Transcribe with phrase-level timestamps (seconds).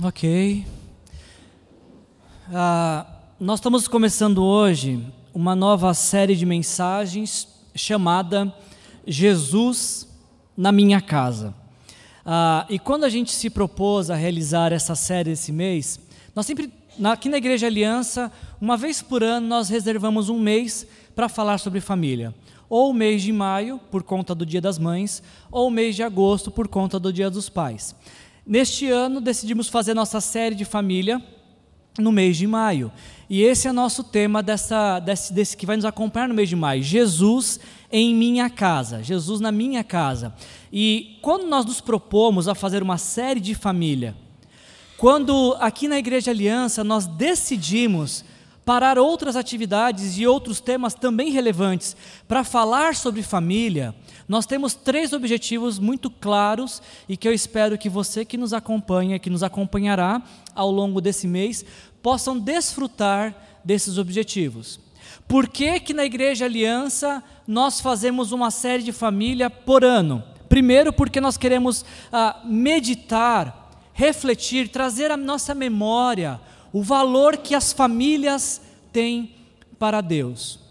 [0.00, 0.64] Ok.
[2.54, 3.04] Ah,
[3.40, 8.54] nós estamos começando hoje uma nova série de mensagens chamada
[9.04, 10.06] Jesus
[10.56, 11.52] na Minha Casa.
[12.24, 15.98] Ah, e quando a gente se propôs a realizar essa série esse mês,
[16.32, 16.72] nós sempre,
[17.02, 18.30] aqui na Igreja Aliança,
[18.60, 20.86] uma vez por ano, nós reservamos um mês
[21.16, 22.32] para falar sobre família.
[22.70, 26.04] Ou o mês de maio, por conta do Dia das Mães, ou o mês de
[26.04, 27.96] agosto, por conta do Dia dos Pais.
[28.48, 31.22] Neste ano, decidimos fazer nossa série de família
[31.98, 32.90] no mês de maio.
[33.28, 36.56] E esse é nosso tema dessa, desse, desse que vai nos acompanhar no mês de
[36.56, 37.60] maio: Jesus
[37.92, 40.34] em minha casa, Jesus na minha casa.
[40.72, 44.16] E quando nós nos propomos a fazer uma série de família,
[44.96, 48.24] quando aqui na Igreja Aliança nós decidimos
[48.64, 51.94] parar outras atividades e outros temas também relevantes
[52.26, 53.94] para falar sobre família,
[54.28, 59.18] nós temos três objetivos muito claros e que eu espero que você que nos acompanha,
[59.18, 60.22] que nos acompanhará
[60.54, 61.64] ao longo desse mês,
[62.02, 64.78] possam desfrutar desses objetivos.
[65.26, 70.22] Por que, que na Igreja Aliança nós fazemos uma série de família por ano?
[70.46, 76.38] Primeiro, porque nós queremos ah, meditar, refletir, trazer à nossa memória
[76.70, 78.60] o valor que as famílias
[78.92, 79.34] têm
[79.78, 80.67] para Deus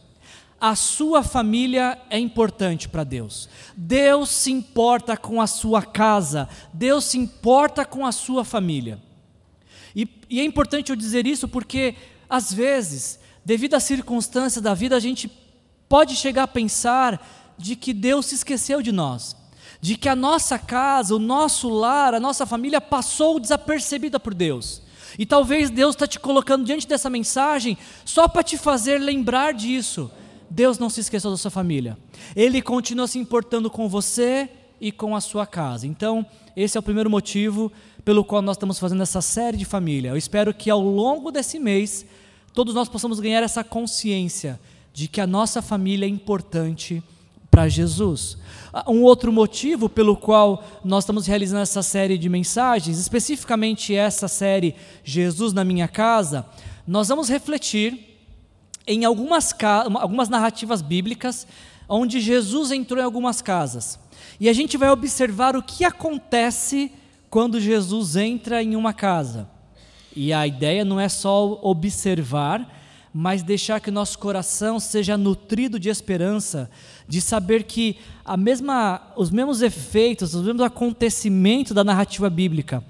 [0.59, 3.47] a sua família é importante para Deus.
[3.75, 8.99] Deus se importa com a sua casa, Deus se importa com a sua família.
[9.95, 11.95] E, e, é importante eu dizer isso porque,
[12.29, 15.31] às vezes, devido às circunstâncias da vida, a gente
[15.87, 19.35] pode chegar a pensar de que Deus se esqueceu de nós,
[19.79, 24.81] de que a nossa casa, o nosso lar, a nossa família passou desapercebida por Deus.
[25.17, 30.11] E talvez Deus está te colocando diante dessa mensagem só para te fazer lembrar disso
[30.49, 31.97] Deus não se esqueceu da sua família.
[32.35, 35.87] Ele continua se importando com você e com a sua casa.
[35.87, 37.71] Então, esse é o primeiro motivo
[38.05, 40.09] pelo qual nós estamos fazendo essa série de família.
[40.09, 42.05] Eu espero que ao longo desse mês
[42.53, 44.59] todos nós possamos ganhar essa consciência
[44.93, 47.03] de que a nossa família é importante
[47.51, 48.37] para Jesus.
[48.71, 54.27] Ah, um outro motivo pelo qual nós estamos realizando essa série de mensagens, especificamente essa
[54.27, 56.45] série Jesus na minha casa,
[56.87, 58.06] nós vamos refletir
[58.87, 59.53] em algumas,
[59.95, 61.45] algumas narrativas bíblicas
[61.89, 63.99] onde Jesus entrou em algumas casas.
[64.39, 66.91] E a gente vai observar o que acontece
[67.29, 69.49] quando Jesus entra em uma casa.
[70.15, 72.75] E a ideia não é só observar,
[73.13, 76.69] mas deixar que nosso coração seja nutrido de esperança,
[77.07, 82.83] de saber que a mesma, os mesmos efeitos, os mesmos acontecimentos da narrativa bíblica,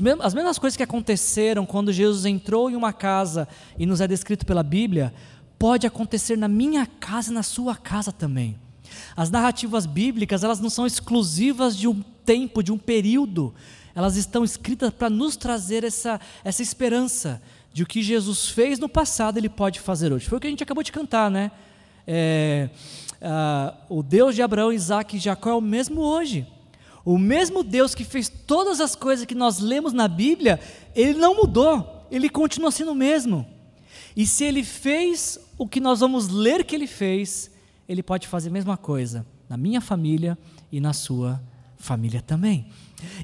[0.00, 4.06] mesmos, as mesmas coisas que aconteceram quando Jesus entrou em uma casa e nos é
[4.06, 5.12] descrito pela Bíblia,
[5.64, 8.54] pode acontecer na minha casa e na sua casa também.
[9.16, 13.54] As narrativas bíblicas, elas não são exclusivas de um tempo, de um período.
[13.94, 17.40] Elas estão escritas para nos trazer essa, essa esperança
[17.72, 20.28] de o que Jesus fez no passado, Ele pode fazer hoje.
[20.28, 21.50] Foi o que a gente acabou de cantar, né?
[22.06, 22.68] É,
[23.22, 26.46] uh, o Deus de Abraão, Isaac e Jacó é o mesmo hoje.
[27.06, 30.60] O mesmo Deus que fez todas as coisas que nós lemos na Bíblia,
[30.94, 33.53] Ele não mudou, Ele continua sendo o mesmo.
[34.16, 37.50] E se Ele fez o que nós vamos ler que ele fez,
[37.88, 40.36] ele pode fazer a mesma coisa na minha família
[40.72, 41.40] e na sua
[41.76, 42.66] família também.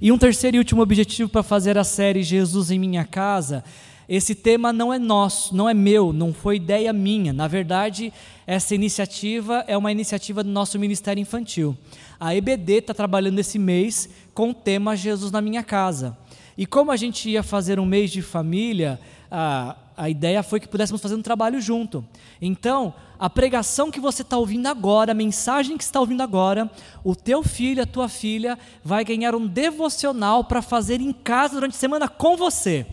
[0.01, 3.65] E um terceiro e último objetivo para fazer a série Jesus em Minha Casa,
[4.09, 7.33] esse tema não é nosso, não é meu, não foi ideia minha.
[7.33, 8.13] Na verdade,
[8.47, 11.77] essa iniciativa é uma iniciativa do nosso Ministério Infantil.
[12.19, 16.17] A EBD está trabalhando esse mês com o tema Jesus na Minha Casa.
[16.59, 19.01] E como a gente ia fazer um mês de família,
[19.31, 22.03] a, a ideia foi que pudéssemos fazer um trabalho junto.
[22.41, 26.71] Então, a pregação que você está ouvindo agora, a mensagem que está ouvindo agora,
[27.05, 31.75] o teu filho, a tua filha, vai ganhar um devocional para fazer em casa durante
[31.75, 32.87] a semana com você.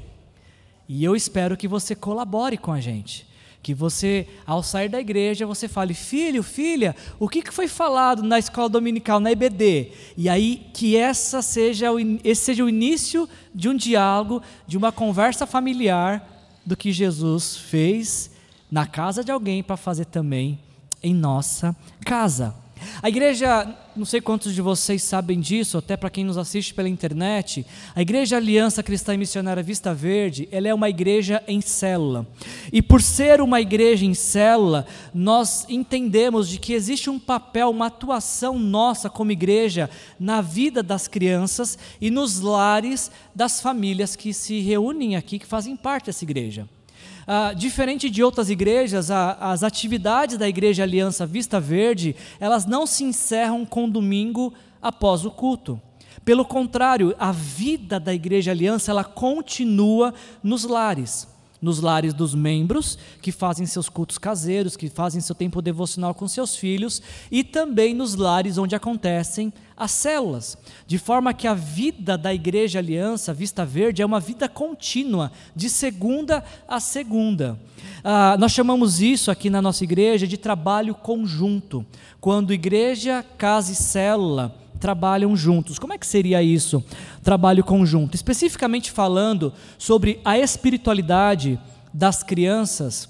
[0.89, 3.25] E eu espero que você colabore com a gente.
[3.63, 8.37] Que você, ao sair da igreja, você fale, filho, filha, o que foi falado na
[8.37, 9.91] escola dominical, na EBD?
[10.17, 14.91] E aí que essa seja o, esse seja o início de um diálogo, de uma
[14.91, 16.35] conversa familiar
[16.67, 18.29] do que Jesus fez
[18.69, 20.59] na casa de alguém para fazer também
[21.01, 21.73] em nossa
[22.03, 22.53] casa.
[23.01, 26.87] A igreja, não sei quantos de vocês sabem disso, até para quem nos assiste pela
[26.87, 27.65] internet,
[27.95, 32.27] a Igreja Aliança Cristã e Missionária Vista Verde, ela é uma igreja em célula.
[32.71, 37.87] E por ser uma igreja em célula, nós entendemos de que existe um papel, uma
[37.87, 39.89] atuação nossa como igreja
[40.19, 45.75] na vida das crianças e nos lares das famílias que se reúnem aqui, que fazem
[45.75, 46.69] parte dessa igreja.
[47.29, 52.87] Ah, diferente de outras igrejas, a, as atividades da Igreja Aliança Vista Verde, elas não
[52.87, 55.79] se encerram com domingo após o culto.
[56.23, 61.27] Pelo contrário, a vida da Igreja Aliança ela continua nos lares
[61.61, 66.27] nos lares dos membros, que fazem seus cultos caseiros, que fazem seu tempo devocional com
[66.27, 67.01] seus filhos,
[67.31, 70.57] e também nos lares onde acontecem as células,
[70.87, 75.69] de forma que a vida da Igreja Aliança Vista Verde é uma vida contínua, de
[75.69, 77.59] segunda a segunda.
[78.03, 81.85] Ah, nós chamamos isso aqui na nossa igreja de trabalho conjunto,
[82.19, 85.79] quando igreja, casa e célula trabalham juntos.
[85.79, 86.83] Como é que seria isso?
[87.23, 88.15] Trabalho conjunto.
[88.15, 91.59] Especificamente falando sobre a espiritualidade
[91.93, 93.09] das crianças.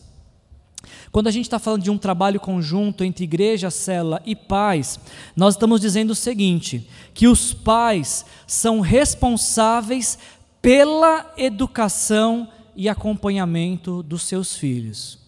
[1.11, 4.99] Quando a gente está falando de um trabalho conjunto entre igreja, célula e pais,
[5.35, 10.17] nós estamos dizendo o seguinte: que os pais são responsáveis
[10.61, 15.19] pela educação e acompanhamento dos seus filhos.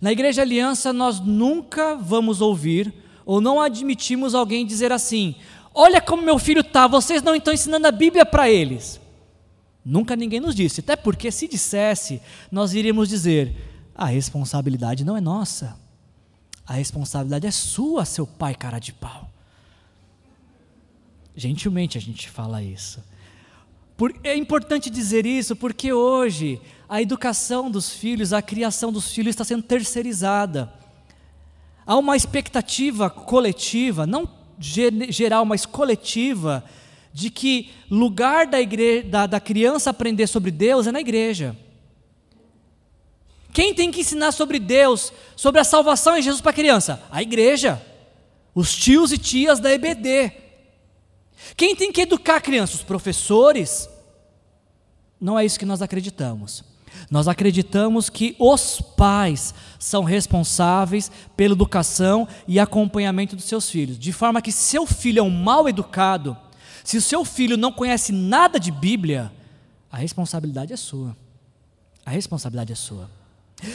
[0.00, 2.92] Na Igreja Aliança, nós nunca vamos ouvir
[3.26, 5.34] ou não admitimos alguém dizer assim:
[5.74, 8.98] Olha como meu filho está, vocês não estão ensinando a Bíblia para eles.
[9.84, 13.54] Nunca ninguém nos disse, até porque se dissesse, nós iríamos dizer:
[13.94, 15.78] a responsabilidade não é nossa,
[16.66, 19.30] a responsabilidade é sua, seu pai cara de pau.
[21.36, 23.04] Gentilmente a gente fala isso.
[23.96, 29.30] Por, é importante dizer isso porque hoje a educação dos filhos, a criação dos filhos
[29.30, 30.72] está sendo terceirizada.
[31.86, 34.28] Há uma expectativa coletiva, não
[34.58, 36.64] geral, mas coletiva,
[37.12, 41.56] de que lugar da, igreja, da, da criança aprender sobre Deus é na igreja.
[43.52, 47.02] Quem tem que ensinar sobre Deus, sobre a salvação em Jesus para a criança?
[47.10, 47.80] A igreja.
[48.54, 50.32] Os tios e tias da EBD.
[51.56, 52.74] Quem tem que educar a criança?
[52.74, 53.88] Os professores.
[55.18, 56.64] Não é isso que nós acreditamos.
[57.10, 64.12] Nós acreditamos que os pais são responsáveis pela educação e acompanhamento dos seus filhos, de
[64.12, 66.36] forma que se seu filho é um mal educado,
[66.82, 69.32] se o seu filho não conhece nada de Bíblia,
[69.90, 71.16] a responsabilidade é sua.
[72.04, 73.10] A responsabilidade é sua.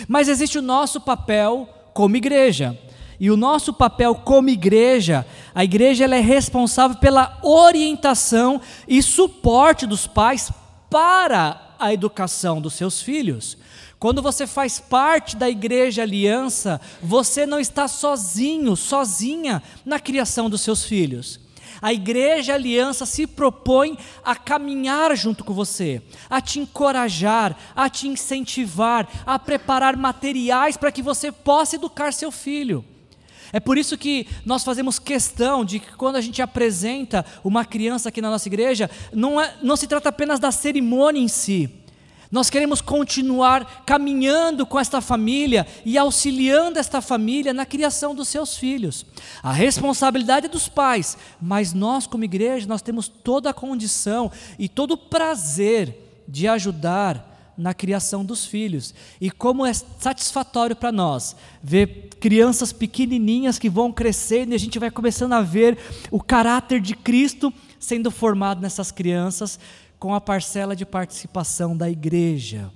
[0.07, 2.77] Mas existe o nosso papel como igreja.
[3.19, 9.85] E o nosso papel como igreja, a igreja ela é responsável pela orientação e suporte
[9.85, 10.51] dos pais
[10.89, 13.57] para a educação dos seus filhos.
[13.99, 20.61] Quando você faz parte da igreja aliança, você não está sozinho, sozinha na criação dos
[20.61, 21.39] seus filhos.
[21.81, 28.07] A igreja aliança se propõe a caminhar junto com você, a te encorajar, a te
[28.07, 32.85] incentivar, a preparar materiais para que você possa educar seu filho.
[33.53, 38.09] É por isso que nós fazemos questão de que quando a gente apresenta uma criança
[38.09, 41.69] aqui na nossa igreja, não, é, não se trata apenas da cerimônia em si.
[42.31, 48.55] Nós queremos continuar caminhando com esta família e auxiliando esta família na criação dos seus
[48.55, 49.05] filhos.
[49.43, 54.69] A responsabilidade é dos pais, mas nós, como igreja, nós temos toda a condição e
[54.69, 57.30] todo o prazer de ajudar
[57.61, 58.93] na criação dos filhos.
[59.19, 64.79] E como é satisfatório para nós ver crianças pequenininhas que vão crescendo e a gente
[64.79, 65.77] vai começando a ver
[66.09, 69.59] o caráter de Cristo sendo formado nessas crianças
[69.97, 72.71] com a parcela de participação da igreja.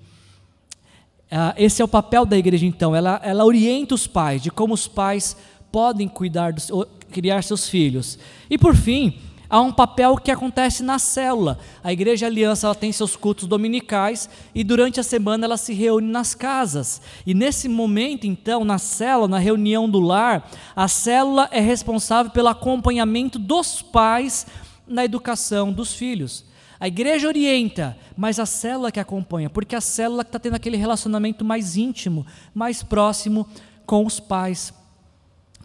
[1.29, 2.95] Ah, esse é o papel da igreja, então.
[2.95, 5.35] Ela, ela orienta os pais de como os pais
[5.71, 6.71] podem cuidar, dos,
[7.11, 8.19] criar seus filhos.
[8.49, 9.19] E por fim,
[9.49, 11.57] há um papel que acontece na célula.
[11.83, 16.07] A Igreja Aliança ela tem seus cultos dominicais e durante a semana ela se reúne
[16.07, 17.01] nas casas.
[17.25, 22.47] E nesse momento, então, na célula, na reunião do lar, a célula é responsável pelo
[22.47, 24.45] acompanhamento dos pais
[24.87, 26.45] na educação dos filhos.
[26.79, 31.45] A igreja orienta, mas a célula que acompanha, porque a célula está tendo aquele relacionamento
[31.45, 33.47] mais íntimo, mais próximo
[33.85, 34.73] com os pais.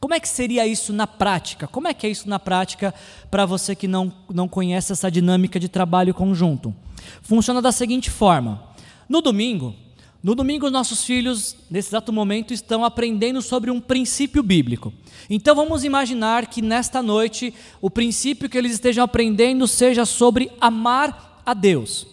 [0.00, 1.68] Como é que seria isso na prática?
[1.68, 2.94] Como é que é isso na prática
[3.30, 6.74] para você que não, não conhece essa dinâmica de trabalho conjunto?
[7.22, 8.62] Funciona da seguinte forma:
[9.06, 9.74] no domingo,
[10.22, 14.90] no domingo nossos filhos, nesse exato momento, estão aprendendo sobre um princípio bíblico.
[15.28, 21.42] Então vamos imaginar que nesta noite o princípio que eles estejam aprendendo seja sobre amar
[21.44, 22.06] a Deus.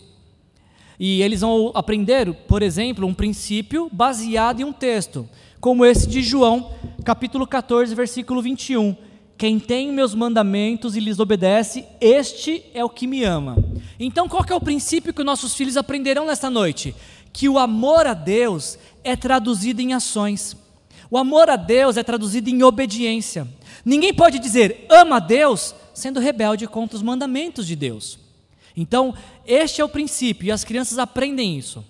[1.00, 5.28] E eles vão aprender, por exemplo, um princípio baseado em um texto
[5.68, 6.72] como esse de João,
[7.04, 8.96] capítulo 14, versículo 21.
[9.38, 13.58] Quem tem meus mandamentos e lhes obedece, este é o que me ama.
[14.00, 16.96] Então, qual é o princípio que nossos filhos aprenderão nesta noite?
[17.34, 20.56] Que o amor a Deus é traduzido em ações.
[21.12, 23.46] O amor a Deus é traduzido em obediência.
[23.84, 28.18] Ninguém pode dizer ama a Deus sendo rebelde contra os mandamentos de Deus.
[28.74, 29.14] Então,
[29.46, 31.84] este é o princípio e as crianças aprendem isso.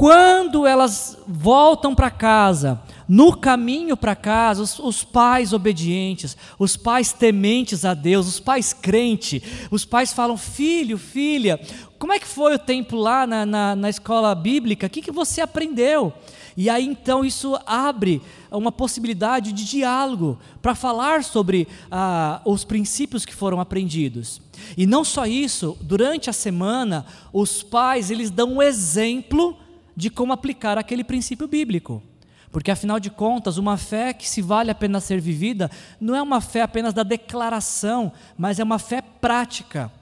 [0.00, 7.12] Quando elas voltam para casa, no caminho para casa, os, os, pais obedientes, os pais
[7.12, 11.60] tementes a Deus, os pais crentes, os pais falam: Filho, filha,
[11.98, 14.86] como é que foi o tempo lá na, na, na escola bíblica?
[14.86, 16.14] O que, que você aprendeu?
[16.56, 23.26] E aí então isso abre uma possibilidade de diálogo para falar sobre ah, os princípios
[23.26, 24.40] que foram aprendidos.
[24.78, 27.04] E não só isso, durante a semana,
[27.34, 29.58] os pais eles dão um exemplo
[30.00, 32.02] de como aplicar aquele princípio bíblico.
[32.50, 36.22] Porque afinal de contas, uma fé que se vale a pena ser vivida não é
[36.22, 39.92] uma fé apenas da declaração, mas é uma fé prática.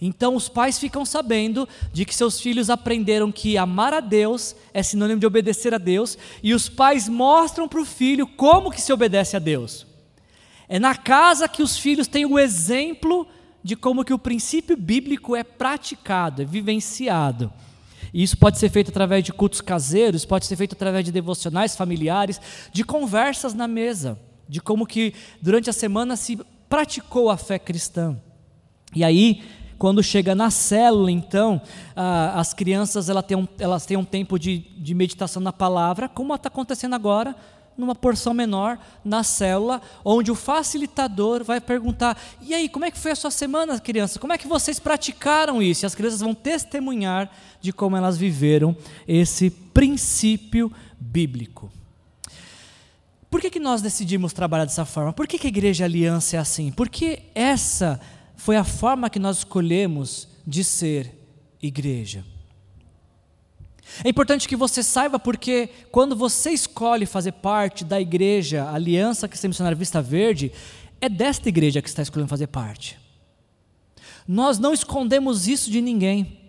[0.00, 4.82] Então os pais ficam sabendo de que seus filhos aprenderam que amar a Deus é
[4.82, 8.92] sinônimo de obedecer a Deus, e os pais mostram para o filho como que se
[8.92, 9.86] obedece a Deus.
[10.68, 13.26] É na casa que os filhos têm o exemplo
[13.64, 17.50] de como que o princípio bíblico é praticado, é vivenciado.
[18.16, 21.76] E isso pode ser feito através de cultos caseiros, pode ser feito através de devocionais
[21.76, 22.40] familiares,
[22.72, 24.18] de conversas na mesa,
[24.48, 28.16] de como que durante a semana se praticou a fé cristã.
[28.94, 29.42] E aí,
[29.76, 31.60] quando chega na célula, então,
[31.94, 36.08] ah, as crianças elas têm, um, elas têm um tempo de, de meditação na palavra,
[36.08, 37.36] como está acontecendo agora,
[37.76, 42.98] numa porção menor, na célula, onde o facilitador vai perguntar: e aí, como é que
[42.98, 44.16] foi a sua semana, crianças?
[44.16, 45.84] Como é que vocês praticaram isso?
[45.84, 47.30] E as crianças vão testemunhar
[47.60, 51.70] de como elas viveram esse princípio bíblico.
[53.30, 55.12] Por que, que nós decidimos trabalhar dessa forma?
[55.12, 56.70] Por que, que a Igreja Aliança é assim?
[56.70, 58.00] Porque essa
[58.36, 61.12] foi a forma que nós escolhemos de ser
[61.60, 62.24] igreja.
[64.04, 69.48] É importante que você saiba porque quando você escolhe fazer parte da igreja Aliança Cristã
[69.48, 70.52] Missionária Vista Verde,
[71.00, 72.98] é desta igreja que está escolhendo fazer parte.
[74.26, 76.40] Nós não escondemos isso de ninguém.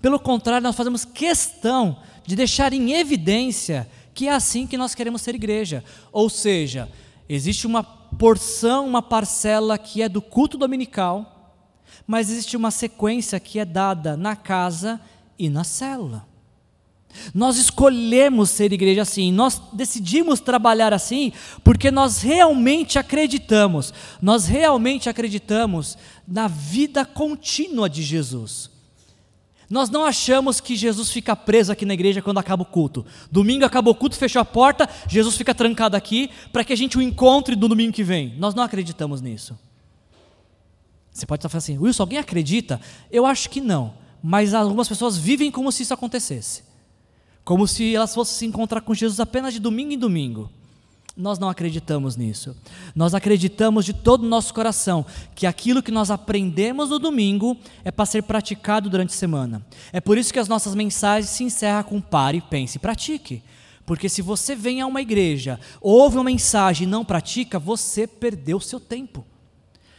[0.00, 5.22] Pelo contrário, nós fazemos questão de deixar em evidência que é assim que nós queremos
[5.22, 5.84] ser igreja.
[6.12, 6.90] Ou seja,
[7.28, 11.54] existe uma porção, uma parcela que é do culto dominical,
[12.06, 15.00] mas existe uma sequência que é dada na casa
[15.38, 16.29] e na célula.
[17.34, 25.08] Nós escolhemos ser igreja assim, nós decidimos trabalhar assim, porque nós realmente acreditamos, nós realmente
[25.08, 28.70] acreditamos na vida contínua de Jesus.
[29.68, 33.06] Nós não achamos que Jesus fica preso aqui na igreja quando acaba o culto.
[33.30, 36.98] Domingo acabou o culto, fechou a porta, Jesus fica trancado aqui para que a gente
[36.98, 38.34] o encontre no domingo que vem.
[38.36, 39.56] Nós não acreditamos nisso.
[41.12, 42.80] Você pode estar falando assim, Wilson, alguém acredita?
[43.12, 46.69] Eu acho que não, mas algumas pessoas vivem como se isso acontecesse.
[47.50, 50.48] Como se elas fossem se encontrar com Jesus apenas de domingo em domingo.
[51.16, 52.56] Nós não acreditamos nisso.
[52.94, 55.04] Nós acreditamos de todo o nosso coração
[55.34, 59.66] que aquilo que nós aprendemos no domingo é para ser praticado durante a semana.
[59.92, 63.42] É por isso que as nossas mensagens se encerram com pare, pense e pratique.
[63.84, 68.58] Porque se você vem a uma igreja, ouve uma mensagem e não pratica, você perdeu
[68.58, 69.26] o seu tempo.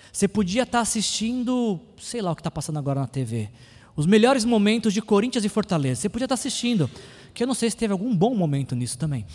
[0.10, 3.50] Você podia estar assistindo, sei lá o que está passando agora na TV,
[3.93, 6.00] os melhores momentos de Corinthians e Fortaleza.
[6.01, 6.89] Você podia estar assistindo,
[7.34, 9.26] que eu não sei se teve algum bom momento nisso também.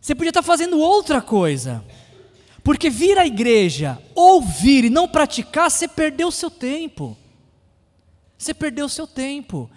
[0.00, 1.84] Você podia estar fazendo outra coisa.
[2.62, 7.16] Porque vir à igreja, ouvir e não praticar, você perdeu o seu tempo.
[8.36, 9.70] Você perdeu o seu tempo.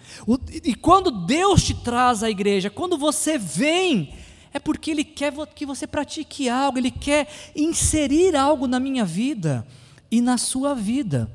[0.64, 4.14] e quando Deus te traz à igreja, quando você vem,
[4.52, 9.66] é porque Ele quer que você pratique algo, Ele quer inserir algo na minha vida
[10.10, 11.30] e na sua vida.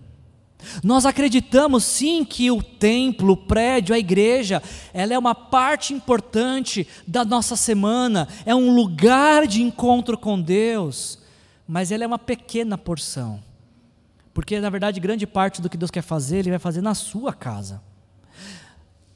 [0.84, 4.62] Nós acreditamos sim que o templo, o prédio, a igreja,
[4.94, 11.20] ela é uma parte importante da nossa semana, é um lugar de encontro com Deus,
[11.68, 13.42] mas ela é uma pequena porção.
[14.34, 17.34] Porque na verdade, grande parte do que Deus quer fazer, ele vai fazer na sua
[17.34, 17.82] casa.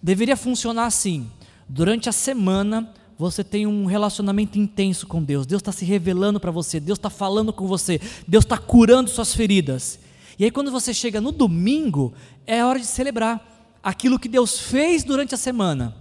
[0.01, 1.29] Deveria funcionar assim:
[1.67, 6.51] durante a semana, você tem um relacionamento intenso com Deus, Deus está se revelando para
[6.51, 9.99] você, Deus está falando com você, Deus está curando suas feridas.
[10.37, 12.13] E aí, quando você chega no domingo,
[12.45, 15.95] é hora de celebrar aquilo que Deus fez durante a semana.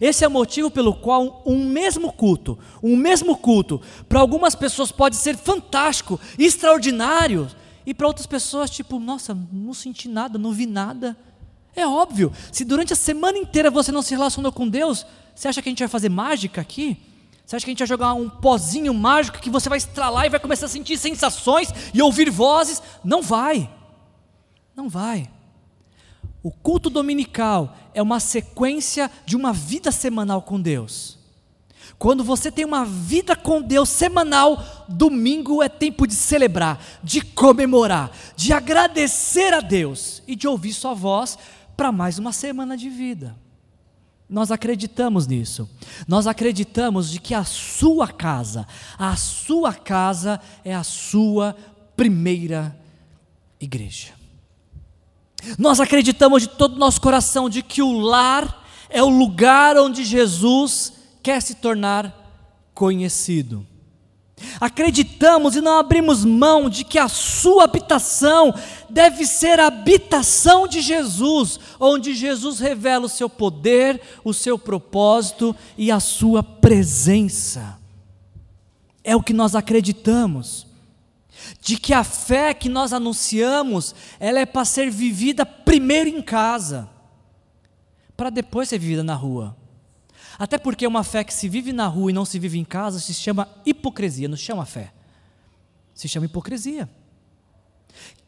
[0.00, 4.92] Esse é o motivo pelo qual um mesmo culto, um mesmo culto, para algumas pessoas
[4.92, 7.48] pode ser fantástico, extraordinário,
[7.86, 11.16] e para outras pessoas, tipo, nossa, não senti nada, não vi nada.
[11.76, 15.04] É óbvio, se durante a semana inteira você não se relacionou com Deus,
[15.34, 16.96] você acha que a gente vai fazer mágica aqui?
[17.44, 20.30] Você acha que a gente vai jogar um pozinho mágico que você vai estralar e
[20.30, 22.82] vai começar a sentir sensações e ouvir vozes?
[23.04, 23.70] Não vai.
[24.74, 25.30] Não vai.
[26.42, 31.18] O culto dominical é uma sequência de uma vida semanal com Deus.
[31.98, 38.10] Quando você tem uma vida com Deus semanal, domingo é tempo de celebrar, de comemorar,
[38.36, 41.38] de agradecer a Deus e de ouvir Sua voz
[41.76, 43.36] para mais uma semana de vida.
[44.34, 45.70] Nós acreditamos nisso.
[46.08, 48.66] Nós acreditamos de que a sua casa,
[48.98, 51.56] a sua casa é a sua
[51.96, 52.76] primeira
[53.60, 54.12] igreja.
[55.56, 60.02] Nós acreditamos de todo o nosso coração de que o lar é o lugar onde
[60.02, 62.12] Jesus quer se tornar
[62.74, 63.64] conhecido.
[64.60, 68.54] Acreditamos e não abrimos mão de que a sua habitação
[68.90, 75.54] deve ser a habitação de Jesus, onde Jesus revela o seu poder, o seu propósito
[75.78, 77.78] e a sua presença.
[79.02, 80.66] É o que nós acreditamos.
[81.60, 86.88] De que a fé que nós anunciamos, ela é para ser vivida primeiro em casa,
[88.16, 89.56] para depois ser vivida na rua.
[90.38, 92.98] Até porque uma fé que se vive na rua e não se vive em casa
[92.98, 94.92] se chama hipocrisia, não chama fé.
[95.94, 96.88] Se chama hipocrisia.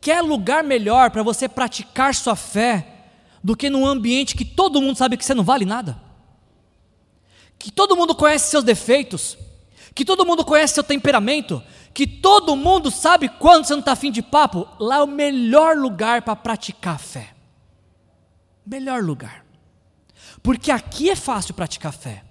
[0.01, 2.97] Quer lugar melhor para você praticar sua fé
[3.43, 6.01] do que num ambiente que todo mundo sabe que você não vale nada?
[7.59, 9.37] Que todo mundo conhece seus defeitos,
[9.95, 11.63] que todo mundo conhece seu temperamento,
[11.95, 15.77] que todo mundo sabe quando você não está afim de papo, lá é o melhor
[15.77, 17.35] lugar para praticar fé.
[18.67, 19.46] Melhor lugar.
[20.47, 22.23] Porque aqui é fácil praticar fé.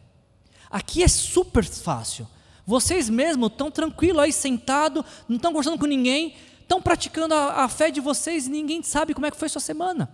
[0.72, 2.26] Aqui é super fácil.
[2.66, 7.68] Vocês mesmos estão tranquilos aí, sentados, não estão conversando com ninguém, estão praticando a, a,
[7.68, 10.10] fé de vocês e ninguém sabe como é que foi sua semana.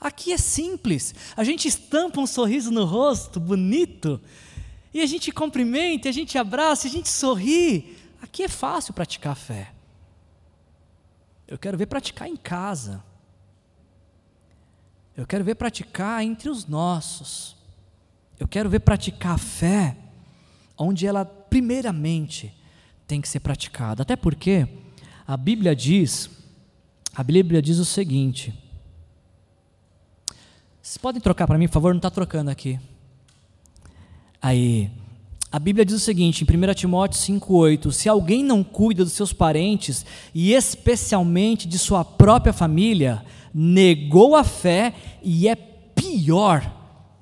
[0.00, 1.14] Aqui é simples.
[1.36, 4.18] A gente estampa um sorriso no rosto, bonito,
[4.94, 7.94] e a gente cumprimenta, a gente abraça, a gente sorri.
[8.22, 9.70] Aqui é fácil praticar a fé.
[11.46, 13.04] Eu quero ver praticar em casa.
[15.16, 17.56] Eu quero ver praticar entre os nossos.
[18.38, 19.96] Eu quero ver praticar a fé
[20.76, 22.52] onde ela, primeiramente,
[23.06, 24.02] tem que ser praticada.
[24.02, 24.66] Até porque
[25.26, 26.28] a Bíblia diz,
[27.14, 28.52] a Bíblia diz o seguinte.
[30.82, 31.94] Vocês podem trocar para mim, por favor?
[31.94, 32.78] Não está trocando aqui.
[34.42, 34.90] Aí,
[35.50, 39.32] a Bíblia diz o seguinte, em 1 Timóteo 5,8: Se alguém não cuida dos seus
[39.32, 40.04] parentes,
[40.34, 44.92] e especialmente de sua própria família, negou a fé
[45.22, 46.74] e é pior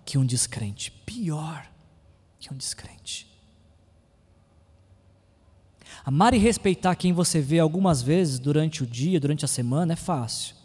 [0.05, 0.91] que um descrente.
[0.91, 1.71] Pior
[2.41, 3.31] que um descrente.
[6.05, 9.97] Amar e respeitar quem você vê algumas vezes durante o dia, durante a semana, é
[9.97, 10.57] fácil.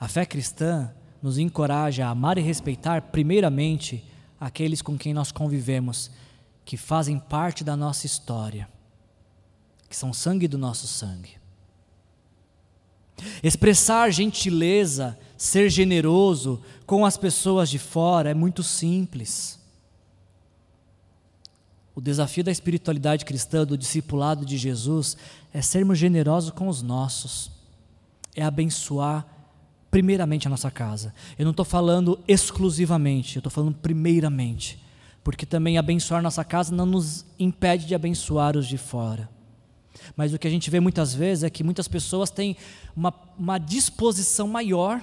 [0.00, 0.92] A fé cristã
[1.22, 4.04] nos encoraja a amar e respeitar, primeiramente,
[4.40, 6.10] aqueles com quem nós convivemos,
[6.64, 8.68] que fazem parte da nossa história,
[9.88, 11.41] que são sangue do nosso sangue.
[13.42, 19.60] Expressar gentileza, ser generoso com as pessoas de fora é muito simples.
[21.94, 25.16] O desafio da espiritualidade cristã, do discipulado de Jesus,
[25.52, 27.50] é sermos generosos com os nossos,
[28.34, 29.26] é abençoar
[29.90, 31.14] primeiramente a nossa casa.
[31.38, 34.82] Eu não estou falando exclusivamente, eu estou falando primeiramente,
[35.22, 39.28] porque também abençoar nossa casa não nos impede de abençoar os de fora.
[40.16, 42.56] Mas o que a gente vê muitas vezes é que muitas pessoas têm
[42.96, 45.02] uma, uma disposição maior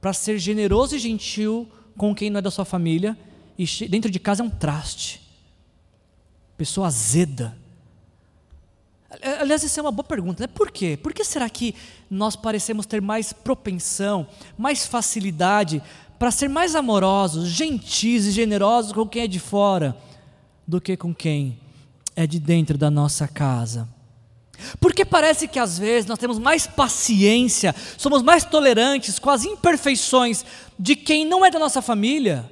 [0.00, 3.16] para ser generoso e gentil com quem não é da sua família,
[3.56, 5.22] e dentro de casa é um traste.
[6.56, 7.56] Pessoa azeda.
[9.40, 10.46] Aliás, essa é uma boa pergunta, né?
[10.48, 10.98] Por quê?
[11.00, 11.74] Por que será que
[12.10, 14.26] nós parecemos ter mais propensão,
[14.58, 15.80] mais facilidade
[16.18, 19.96] para ser mais amorosos, gentis e generosos com quem é de fora
[20.66, 21.58] do que com quem
[22.16, 23.88] é de dentro da nossa casa?
[24.80, 30.44] Porque parece que às vezes nós temos mais paciência, somos mais tolerantes com as imperfeições
[30.78, 32.50] de quem não é da nossa família,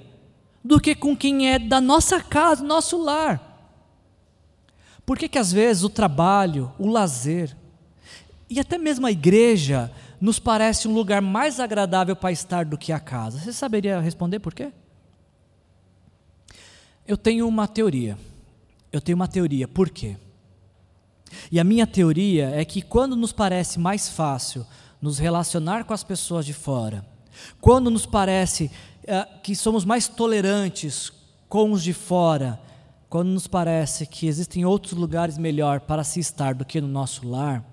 [0.65, 3.53] do que com quem é da nossa casa, do nosso lar.
[5.05, 7.57] Por que, que às vezes o trabalho, o lazer
[8.49, 12.93] e até mesmo a igreja nos parece um lugar mais agradável para estar do que
[12.93, 13.39] a casa?
[13.39, 14.73] Você saberia responder por quê?
[17.07, 18.17] Eu tenho uma teoria.
[18.93, 19.67] Eu tenho uma teoria.
[19.67, 20.17] Por quê?
[21.51, 24.67] E a minha teoria é que quando nos parece mais fácil
[25.01, 27.05] nos relacionar com as pessoas de fora,
[27.61, 28.71] quando nos parece
[29.05, 31.13] uh, que somos mais tolerantes
[31.49, 32.61] com os de fora,
[33.09, 37.29] quando nos parece que existem outros lugares melhor para se estar do que no nosso
[37.29, 37.65] lar,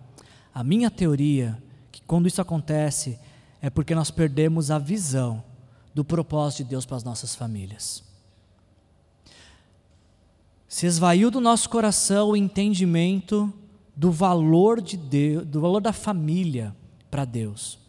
[0.54, 3.20] a minha teoria é que quando isso acontece
[3.62, 5.44] é porque nós perdemos a visão
[5.94, 8.09] do propósito de Deus para as nossas famílias
[10.70, 13.52] se esvaiu do nosso coração o entendimento
[13.96, 16.76] do valor de Deus, do valor da família
[17.10, 17.80] para Deus.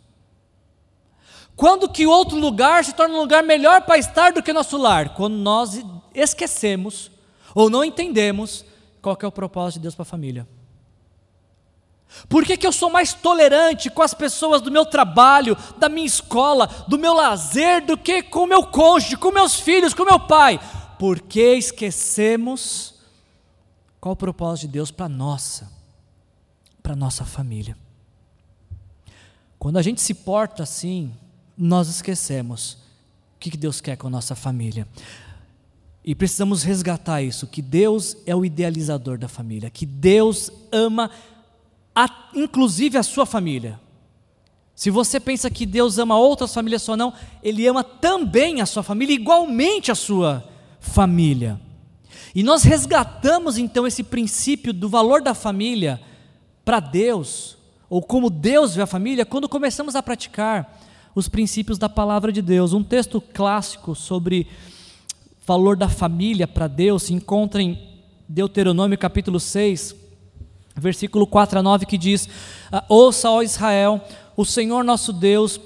[1.55, 5.14] Quando que outro lugar se torna um lugar melhor para estar do que nosso lar?
[5.14, 7.11] Quando nós esquecemos
[7.55, 8.64] ou não entendemos
[9.03, 10.49] qual é o propósito de Deus para a família.
[12.31, 16.07] Por que, que eu sou mais tolerante com as pessoas do meu trabalho, da minha
[16.07, 20.19] escola, do meu lazer, do que com o meu cônjuge, com meus filhos, com meu
[20.19, 20.59] pai?
[21.01, 22.97] Porque esquecemos
[23.99, 25.73] qual o propósito de Deus para nossa,
[26.83, 27.75] para nossa família.
[29.59, 31.11] Quando a gente se porta assim,
[31.57, 32.77] nós esquecemos
[33.35, 34.87] o que Deus quer com a nossa família.
[36.05, 41.11] E precisamos resgatar isso, que Deus é o idealizador da família, que Deus ama
[41.95, 43.81] a, inclusive a sua família.
[44.75, 48.83] Se você pensa que Deus ama outras famílias só não, Ele ama também a sua
[48.83, 50.50] família, igualmente a sua
[50.81, 51.61] família.
[52.35, 56.01] E nós resgatamos então esse princípio do valor da família
[56.64, 57.57] para Deus,
[57.88, 60.81] ou como Deus vê a família, quando começamos a praticar
[61.14, 62.73] os princípios da palavra de Deus.
[62.73, 64.47] Um texto clássico sobre
[65.47, 67.79] valor da família para Deus se encontra em
[68.29, 69.97] Deuteronômio capítulo 6,
[70.77, 72.29] versículo 4 a 9, que diz:
[72.71, 74.01] ah, Ouça, ó Israel,
[74.37, 75.61] o Senhor nosso Deus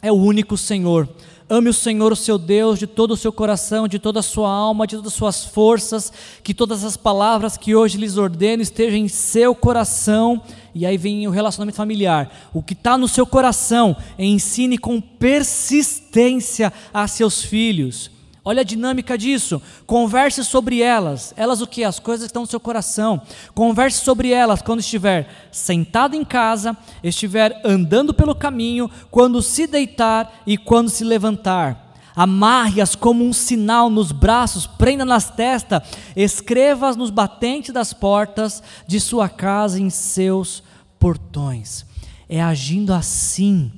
[0.00, 1.08] é o único Senhor.
[1.50, 4.50] Ame o Senhor, o seu Deus, de todo o seu coração, de toda a sua
[4.50, 8.98] alma, de todas as suas forças, que todas as palavras que hoje lhes ordeno estejam
[8.98, 10.42] em seu coração.
[10.74, 12.50] E aí vem o relacionamento familiar.
[12.52, 18.17] O que está no seu coração, ensine com persistência a seus filhos
[18.48, 19.60] Olha a dinâmica disso.
[19.86, 21.34] Converse sobre elas.
[21.36, 21.84] Elas o que?
[21.84, 23.20] As coisas que estão no seu coração.
[23.54, 30.42] Converse sobre elas quando estiver sentado em casa, estiver andando pelo caminho, quando se deitar
[30.46, 31.92] e quando se levantar.
[32.16, 35.82] Amarre-as como um sinal nos braços, prenda nas testas,
[36.16, 40.62] escreva-as nos batentes das portas de sua casa em seus
[40.98, 41.84] portões.
[42.26, 43.70] É agindo assim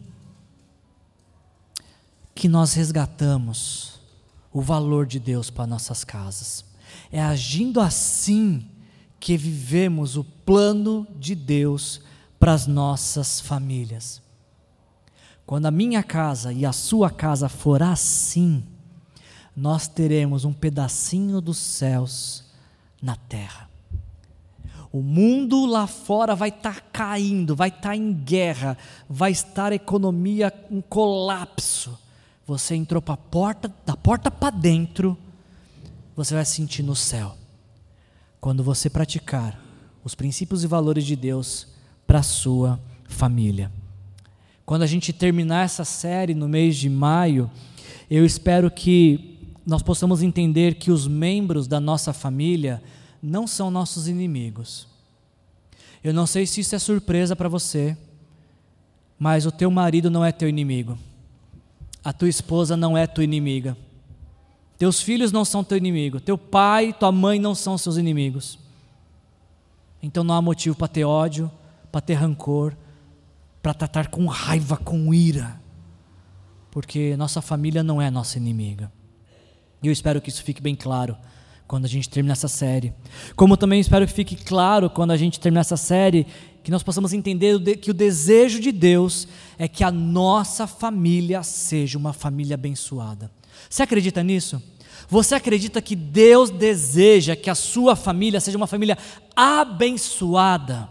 [2.37, 4.00] que nós resgatamos
[4.53, 6.65] o valor de Deus para nossas casas.
[7.11, 8.67] É agindo assim
[9.19, 12.01] que vivemos o plano de Deus
[12.39, 14.21] para as nossas famílias.
[15.47, 18.65] Quando a minha casa e a sua casa for assim,
[19.55, 22.45] nós teremos um pedacinho dos céus
[23.03, 23.69] na terra.
[24.93, 28.77] O mundo lá fora vai estar tá caindo, vai estar tá em guerra,
[29.09, 31.97] vai estar a economia em colapso
[32.51, 35.17] você entrou para a porta, da porta para dentro,
[36.17, 37.37] você vai sentir no céu.
[38.41, 39.57] Quando você praticar
[40.03, 41.69] os princípios e valores de Deus
[42.09, 43.71] para a sua família.
[44.67, 47.49] Quando a gente terminar essa série no mês de maio,
[48.11, 52.83] eu espero que nós possamos entender que os membros da nossa família
[53.23, 54.89] não são nossos inimigos.
[56.03, 57.97] Eu não sei se isso é surpresa para você,
[59.17, 60.99] mas o teu marido não é teu inimigo.
[62.05, 63.77] A tua esposa não é tua inimiga.
[64.79, 66.21] Teus filhos não são teu inimigo.
[66.21, 68.59] Teu pai tua mãe não são seus inimigos.
[70.03, 71.51] Então não há motivo para ter ódio,
[71.93, 72.75] para ter rancor,
[73.63, 75.61] para tratar com raiva, com ira.
[76.71, 78.91] Porque nossa família não é nossa inimiga.
[79.83, 81.17] E eu espero que isso fique bem claro
[81.71, 82.93] quando a gente terminar essa série.
[83.37, 86.27] Como também espero que fique claro quando a gente terminar essa série
[86.65, 91.97] que nós possamos entender que o desejo de Deus é que a nossa família seja
[91.97, 93.31] uma família abençoada.
[93.69, 94.61] Você acredita nisso?
[95.09, 98.99] Você acredita que Deus deseja que a sua família seja uma família
[99.37, 100.89] abençoada?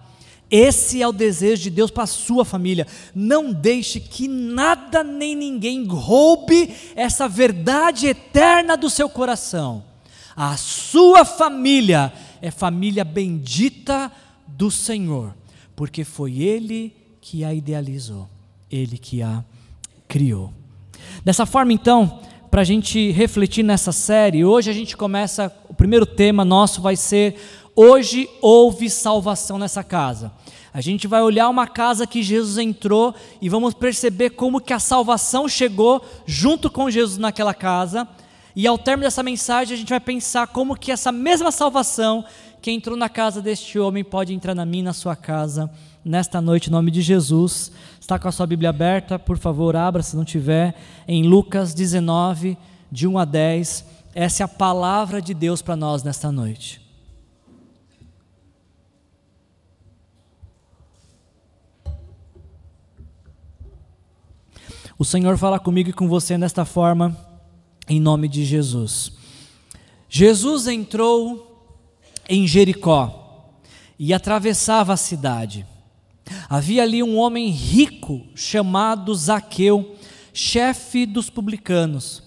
[0.49, 2.87] Esse é o desejo de Deus para a sua família.
[3.13, 9.88] Não deixe que nada nem ninguém roube essa verdade eterna do seu coração.
[10.35, 14.11] A sua família é família bendita
[14.47, 15.33] do Senhor
[15.79, 18.29] porque foi Ele que a idealizou,
[18.69, 19.41] Ele que a
[20.09, 20.51] criou.
[21.23, 22.19] Dessa forma, então,
[22.51, 26.97] para a gente refletir nessa série, hoje a gente começa, o primeiro tema nosso vai
[26.97, 27.37] ser
[27.73, 30.33] Hoje houve salvação nessa casa.
[30.73, 34.79] A gente vai olhar uma casa que Jesus entrou e vamos perceber como que a
[34.79, 38.05] salvação chegou junto com Jesus naquela casa.
[38.55, 42.25] E ao término dessa mensagem, a gente vai pensar como que essa mesma salvação
[42.61, 45.71] quem entrou na casa deste homem pode entrar na minha, na sua casa,
[46.03, 47.71] nesta noite, em nome de Jesus.
[47.99, 50.75] Está com a sua Bíblia aberta, por favor, abra se não tiver,
[51.07, 52.57] em Lucas 19,
[52.91, 53.85] de 1 a 10.
[54.13, 56.81] Essa é a palavra de Deus para nós nesta noite.
[64.97, 67.15] O Senhor fala comigo e com você nesta forma,
[67.89, 69.11] em nome de Jesus.
[70.07, 71.67] Jesus entrou
[72.29, 73.51] em Jericó
[73.97, 75.65] e atravessava a cidade.
[76.47, 79.95] Havia ali um homem rico chamado Zaqueu,
[80.31, 82.21] chefe dos publicanos.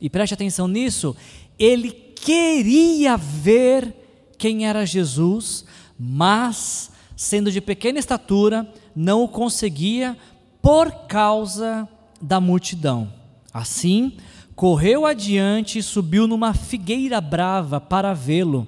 [0.00, 1.16] E preste atenção nisso,
[1.58, 3.94] ele queria ver
[4.36, 5.64] quem era Jesus,
[5.98, 10.16] mas sendo de pequena estatura, não o conseguia
[10.60, 11.88] por causa
[12.20, 13.12] da multidão.
[13.52, 14.16] Assim,
[14.62, 18.64] correu adiante e subiu numa figueira brava para vê-lo,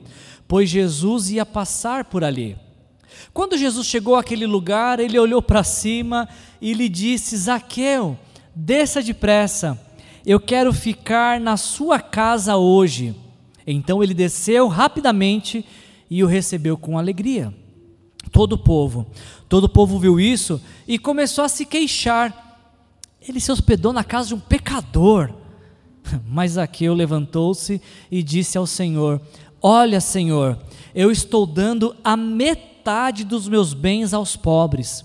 [0.49, 2.57] pois Jesus ia passar por ali.
[3.33, 6.29] Quando Jesus chegou àquele lugar, ele olhou para cima
[6.61, 8.19] e lhe disse: Zaqueu,
[8.53, 9.81] desça depressa,
[10.27, 13.15] eu quero ficar na sua casa hoje.
[13.65, 15.65] Então ele desceu rapidamente
[16.11, 17.55] e o recebeu com alegria.
[18.33, 19.07] Todo o povo,
[19.49, 22.67] todo o povo viu isso e começou a se queixar.
[23.23, 25.44] Ele se hospedou na casa de um pecador.
[26.27, 29.21] Mas Zaqueu levantou-se e disse ao Senhor:
[29.61, 30.59] Olha, Senhor,
[30.95, 35.05] eu estou dando a metade dos meus bens aos pobres.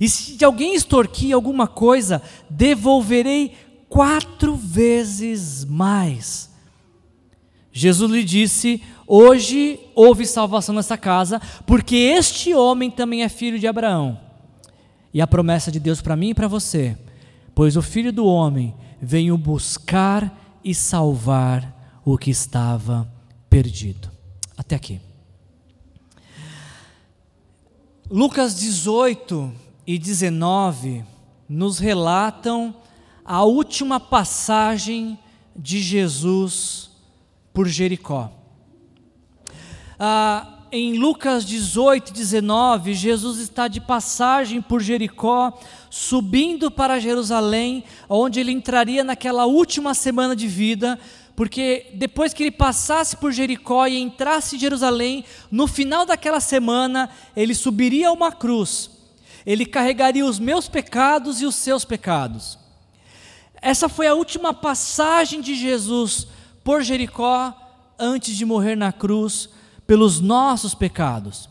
[0.00, 3.52] E se alguém extorquir alguma coisa, devolverei
[3.88, 6.48] quatro vezes mais.
[7.72, 13.66] Jesus lhe disse: Hoje houve salvação nessa casa, porque este homem também é filho de
[13.66, 14.18] Abraão.
[15.12, 16.96] E a promessa de Deus para mim e para você,
[17.54, 23.10] pois o filho do homem veio buscar e salvar o que estava
[23.48, 24.10] perdido.
[24.56, 25.00] Até aqui.
[28.10, 29.52] Lucas 18
[29.86, 31.04] e 19
[31.48, 32.74] nos relatam
[33.24, 35.18] a última passagem
[35.54, 36.90] de Jesus
[37.52, 38.32] por Jericó.
[39.98, 48.40] Ah, em Lucas 18, 19, Jesus está de passagem por Jericó, subindo para Jerusalém, onde
[48.40, 50.98] ele entraria naquela última semana de vida,
[51.34, 57.08] porque depois que ele passasse por Jericó e entrasse em Jerusalém, no final daquela semana,
[57.34, 58.90] ele subiria a uma cruz,
[59.46, 62.58] ele carregaria os meus pecados e os seus pecados.
[63.60, 66.26] Essa foi a última passagem de Jesus
[66.62, 67.54] por Jericó
[67.98, 69.48] antes de morrer na cruz
[69.88, 71.48] pelos nossos pecados.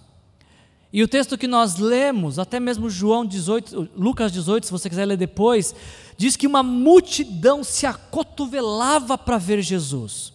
[0.94, 5.06] E o texto que nós lemos, até mesmo João 18, Lucas 18, se você quiser
[5.06, 5.76] ler depois,
[6.16, 10.32] diz que uma multidão se acotovelava para ver Jesus.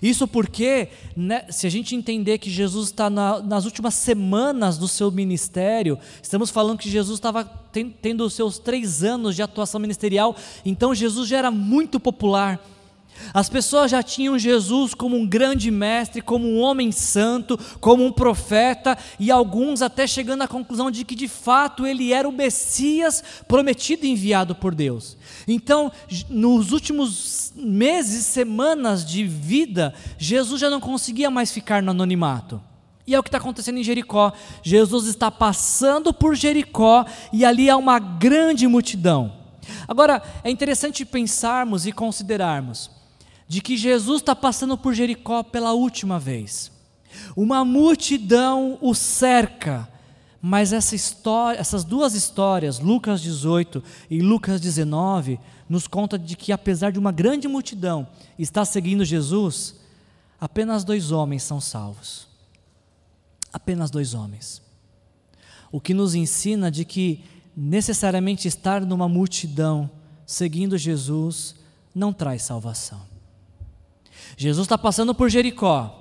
[0.00, 4.86] Isso porque, né, se a gente entender que Jesus está na, nas últimas semanas do
[4.86, 9.80] seu ministério, estamos falando que Jesus estava ten, tendo os seus três anos de atuação
[9.80, 12.64] ministerial, então Jesus já era muito popular.
[13.32, 18.12] As pessoas já tinham Jesus como um grande mestre, como um homem santo, como um
[18.12, 23.22] profeta, e alguns até chegando à conclusão de que de fato ele era o Messias
[23.48, 25.16] prometido e enviado por Deus.
[25.48, 25.90] Então,
[26.28, 32.60] nos últimos meses, semanas de vida, Jesus já não conseguia mais ficar no anonimato.
[33.06, 34.32] E é o que está acontecendo em Jericó.
[34.62, 39.32] Jesus está passando por Jericó e ali há uma grande multidão.
[39.86, 42.90] Agora, é interessante pensarmos e considerarmos
[43.46, 46.72] de que Jesus está passando por Jericó pela última vez.
[47.36, 49.88] Uma multidão o cerca,
[50.40, 56.52] mas essa história, essas duas histórias, Lucas 18 e Lucas 19, nos conta de que
[56.52, 58.06] apesar de uma grande multidão
[58.38, 59.76] estar seguindo Jesus,
[60.40, 62.26] apenas dois homens são salvos.
[63.52, 64.60] Apenas dois homens.
[65.70, 67.24] O que nos ensina de que
[67.56, 69.90] necessariamente estar numa multidão
[70.26, 71.54] seguindo Jesus
[71.94, 73.13] não traz salvação.
[74.36, 76.00] Jesus está passando por Jericó.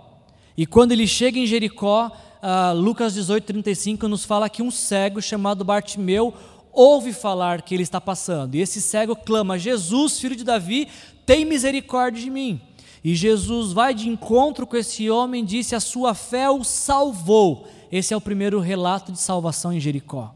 [0.58, 5.22] E quando ele chega em Jericó, uh, Lucas 18, 35 nos fala que um cego
[5.22, 6.34] chamado Bartimeu
[6.72, 8.56] ouve falar que ele está passando.
[8.56, 10.88] E esse cego clama: Jesus, filho de Davi,
[11.26, 12.62] tem misericórdia de mim.
[13.04, 17.68] E Jesus vai de encontro com esse homem e disse: A sua fé o salvou.
[17.92, 20.34] Esse é o primeiro relato de salvação em Jericó.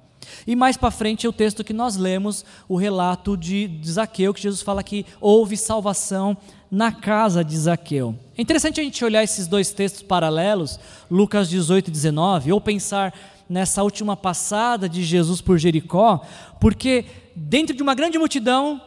[0.48, 4.34] E mais para frente é o texto que nós lemos, o relato de, de Zaqueu,
[4.34, 6.38] que Jesus fala que houve salvação
[6.72, 8.16] na casa de Zaqueu.
[8.38, 10.80] É interessante a gente olhar esses dois textos paralelos,
[11.12, 13.14] Lucas 18 e 19, ou pensar
[13.50, 16.22] nessa última passada de Jesus por Jericó,
[16.62, 17.04] porque
[17.36, 18.82] dentro de uma grande multidão,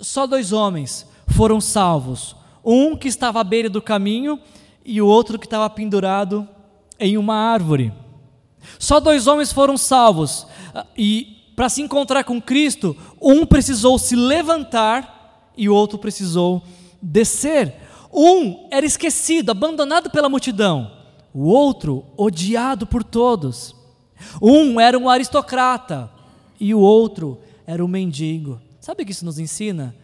[0.00, 2.34] só dois homens foram salvos.
[2.64, 4.40] Um que estava à beira do caminho
[4.84, 6.48] e o outro que estava pendurado
[6.98, 7.92] em uma árvore.
[8.78, 10.46] Só dois homens foram salvos.
[10.96, 16.62] E para se encontrar com Cristo, um precisou se levantar e o outro precisou
[17.00, 17.74] descer.
[18.12, 20.92] Um era esquecido, abandonado pela multidão,
[21.32, 23.74] o outro odiado por todos.
[24.40, 26.10] Um era um aristocrata
[26.58, 28.60] e o outro era um mendigo.
[28.80, 29.94] Sabe o que isso nos ensina?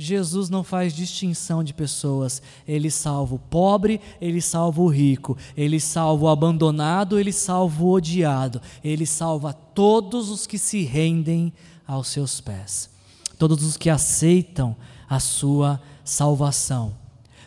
[0.00, 2.40] Jesus não faz distinção de pessoas.
[2.68, 7.90] Ele salva o pobre, ele salva o rico, ele salva o abandonado, ele salva o
[7.90, 8.62] odiado.
[8.84, 11.52] Ele salva todos os que se rendem
[11.84, 12.88] aos seus pés,
[13.36, 14.76] todos os que aceitam
[15.10, 16.94] a sua salvação.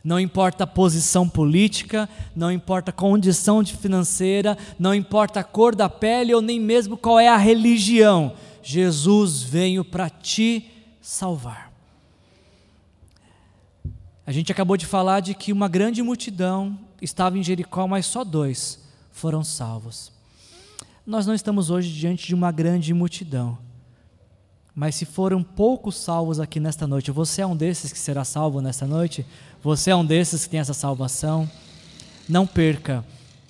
[0.03, 5.87] Não importa a posição política, não importa a condição financeira, não importa a cor da
[5.87, 8.33] pele ou nem mesmo qual é a religião.
[8.61, 10.65] Jesus veio para te
[10.99, 11.70] salvar.
[14.25, 18.23] A gente acabou de falar de que uma grande multidão estava em Jericó, mas só
[18.23, 18.79] dois
[19.11, 20.11] foram salvos.
[21.05, 23.57] Nós não estamos hoje diante de uma grande multidão.
[24.73, 28.61] Mas se foram poucos salvos aqui nesta noite, você é um desses que será salvo
[28.61, 29.25] nesta noite?
[29.61, 31.49] Você é um desses que tem essa salvação?
[32.29, 33.03] Não perca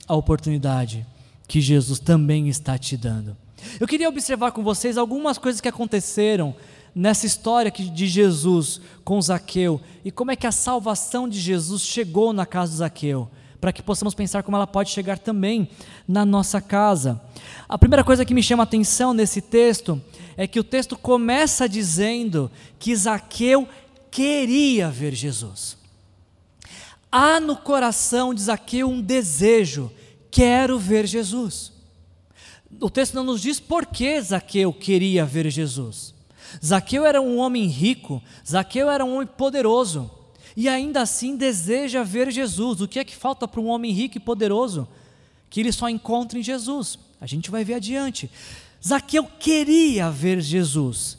[0.07, 1.05] a oportunidade
[1.47, 3.35] que Jesus também está te dando.
[3.79, 6.55] Eu queria observar com vocês algumas coisas que aconteceram
[6.93, 12.33] nessa história de Jesus com Zaqueu e como é que a salvação de Jesus chegou
[12.33, 15.69] na casa de Zaqueu, para que possamos pensar como ela pode chegar também
[16.07, 17.21] na nossa casa.
[17.69, 20.01] A primeira coisa que me chama a atenção nesse texto
[20.35, 23.67] é que o texto começa dizendo que Zaqueu
[24.09, 25.77] queria ver Jesus.
[27.11, 29.91] Há no coração de Zaqueu um desejo,
[30.29, 31.71] quero ver Jesus.
[32.79, 36.15] O texto não nos diz por que Zaqueu queria ver Jesus.
[36.63, 40.09] Zaqueu era um homem rico, Zaqueu era um homem poderoso,
[40.55, 42.81] e ainda assim deseja ver Jesus.
[42.81, 44.87] O que é que falta para um homem rico e poderoso?
[45.49, 46.99] Que ele só encontre em Jesus.
[47.19, 48.29] A gente vai ver adiante.
[48.85, 51.17] Zaqueu queria ver Jesus.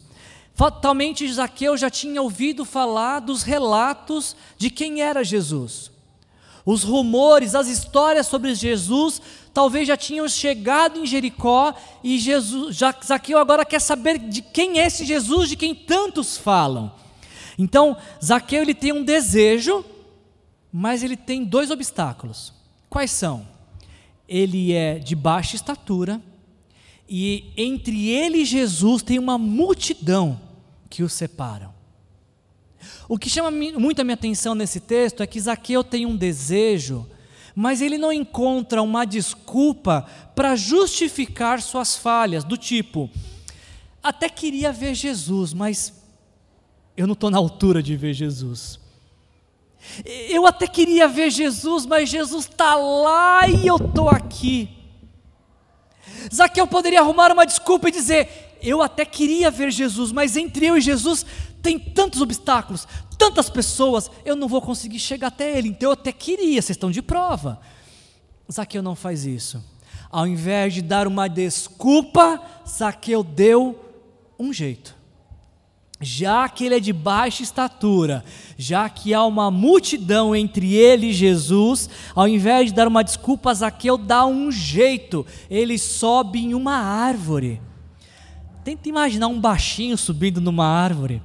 [0.54, 5.90] Fatalmente, Zaqueu já tinha ouvido falar dos relatos de quem era Jesus.
[6.64, 9.20] Os rumores, as histórias sobre Jesus,
[9.52, 14.80] talvez já tinham chegado em Jericó e Jesus, já, Zaqueu agora quer saber de quem
[14.80, 16.92] é esse Jesus de quem tantos falam.
[17.58, 19.84] Então, Zaqueu ele tem um desejo,
[20.72, 22.52] mas ele tem dois obstáculos.
[22.88, 23.46] Quais são?
[24.28, 26.20] Ele é de baixa estatura
[27.08, 30.40] e entre ele e Jesus tem uma multidão
[30.88, 31.72] que o separam.
[33.08, 37.06] O que chama muito a minha atenção nesse texto é que Zaqueu tem um desejo,
[37.54, 43.10] mas ele não encontra uma desculpa para justificar suas falhas, do tipo,
[44.02, 46.02] até queria ver Jesus, mas
[46.96, 48.80] eu não estou na altura de ver Jesus.
[50.28, 54.70] Eu até queria ver Jesus, mas Jesus está lá e eu estou aqui.
[56.32, 60.76] Zaqueu poderia arrumar uma desculpa e dizer: Eu até queria ver Jesus, mas entre eu
[60.76, 61.26] e Jesus
[61.62, 62.86] tem tantos obstáculos,
[63.22, 66.90] tantas pessoas, eu não vou conseguir chegar até ele, então eu até queria, vocês estão
[66.90, 67.60] de prova.
[68.50, 69.62] Zaqueu não faz isso.
[70.10, 73.78] Ao invés de dar uma desculpa, Zaqueu deu
[74.38, 75.00] um jeito
[76.04, 78.24] já que ele é de baixa estatura,
[78.58, 83.54] já que há uma multidão entre ele e Jesus, ao invés de dar uma desculpa,
[83.54, 87.60] Zaqueu dá um jeito, ele sobe em uma árvore.
[88.64, 91.22] Tenta imaginar um baixinho subindo numa árvore.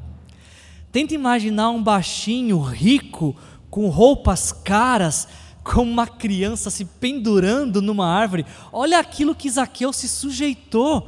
[0.97, 3.35] Tenta imaginar um baixinho rico,
[3.69, 5.27] com roupas caras,
[5.63, 8.47] como uma criança se pendurando numa árvore.
[8.73, 11.07] Olha aquilo que Zaqueu se sujeitou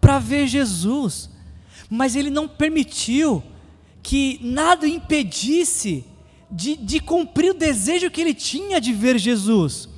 [0.00, 1.36] para ver Jesus
[1.88, 3.42] mas ele não permitiu
[4.02, 6.04] que nada impedisse
[6.50, 9.88] de, de cumprir o desejo que ele tinha de ver Jesus.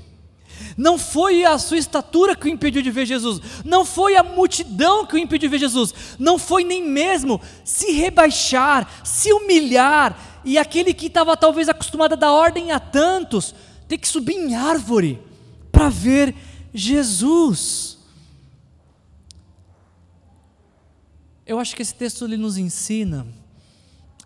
[0.78, 5.04] Não foi a sua estatura que o impediu de ver Jesus, não foi a multidão
[5.04, 10.56] que o impediu de ver Jesus, não foi nem mesmo se rebaixar, se humilhar, e
[10.56, 13.56] aquele que estava talvez acostumado a dar ordem a tantos,
[13.88, 15.20] ter que subir em árvore
[15.72, 16.32] para ver
[16.72, 17.98] Jesus.
[21.44, 23.26] Eu acho que esse texto ele nos ensina,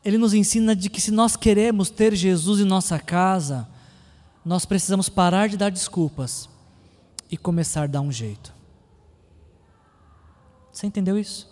[0.04, 3.66] ele nos ensina de que se nós queremos ter Jesus em nossa casa,
[4.44, 6.48] nós precisamos parar de dar desculpas
[7.31, 8.52] e começar a dar um jeito.
[10.72, 11.50] Você entendeu isso?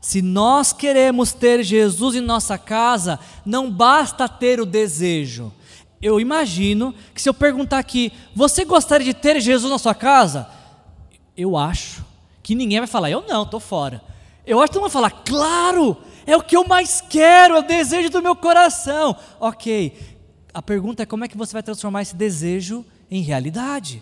[0.00, 5.52] Se nós queremos ter Jesus em nossa casa, não basta ter o desejo.
[6.00, 10.46] Eu imagino que se eu perguntar aqui, você gostaria de ter Jesus na sua casa?
[11.34, 12.04] Eu acho
[12.42, 14.02] que ninguém vai falar, eu não, estou fora.
[14.46, 17.60] Eu acho que todo mundo vai falar, claro, é o que eu mais quero, é
[17.60, 19.16] o desejo do meu coração.
[19.40, 20.13] Ok,
[20.54, 24.00] a pergunta é como é que você vai transformar esse desejo em realidade?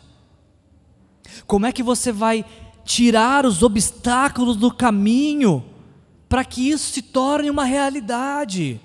[1.47, 2.45] Como é que você vai
[2.85, 5.65] tirar os obstáculos do caminho
[6.29, 8.79] para que isso se torne uma realidade?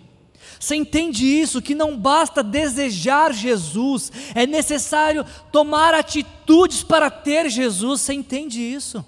[0.58, 1.62] Você entende isso?
[1.62, 8.02] Que não basta desejar Jesus, é necessário tomar atitudes para ter Jesus.
[8.02, 9.06] Você entende isso?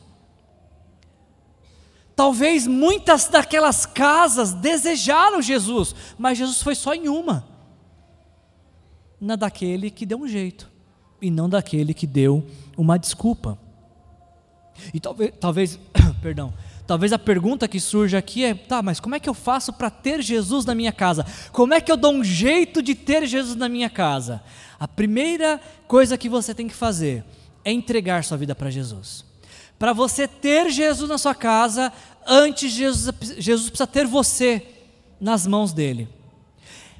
[2.13, 7.58] Talvez muitas daquelas casas desejaram Jesus, mas Jesus foi só em uma.
[9.19, 10.69] Na daquele que deu um jeito,
[11.21, 12.45] e não daquele que deu
[12.77, 13.57] uma desculpa.
[14.93, 15.79] E talvez, talvez
[16.21, 16.53] perdão,
[16.89, 19.91] Talvez a pergunta que surge aqui é: tá, mas como é que eu faço para
[19.91, 21.23] ter Jesus na minha casa?
[21.51, 24.41] Como é que eu dou um jeito de ter Jesus na minha casa?
[24.79, 27.23] A primeira coisa que você tem que fazer
[27.63, 29.23] é entregar sua vida para Jesus.
[29.77, 31.93] Para você ter Jesus na sua casa,
[32.25, 34.65] antes Jesus, Jesus precisa ter você
[35.21, 36.09] nas mãos dele.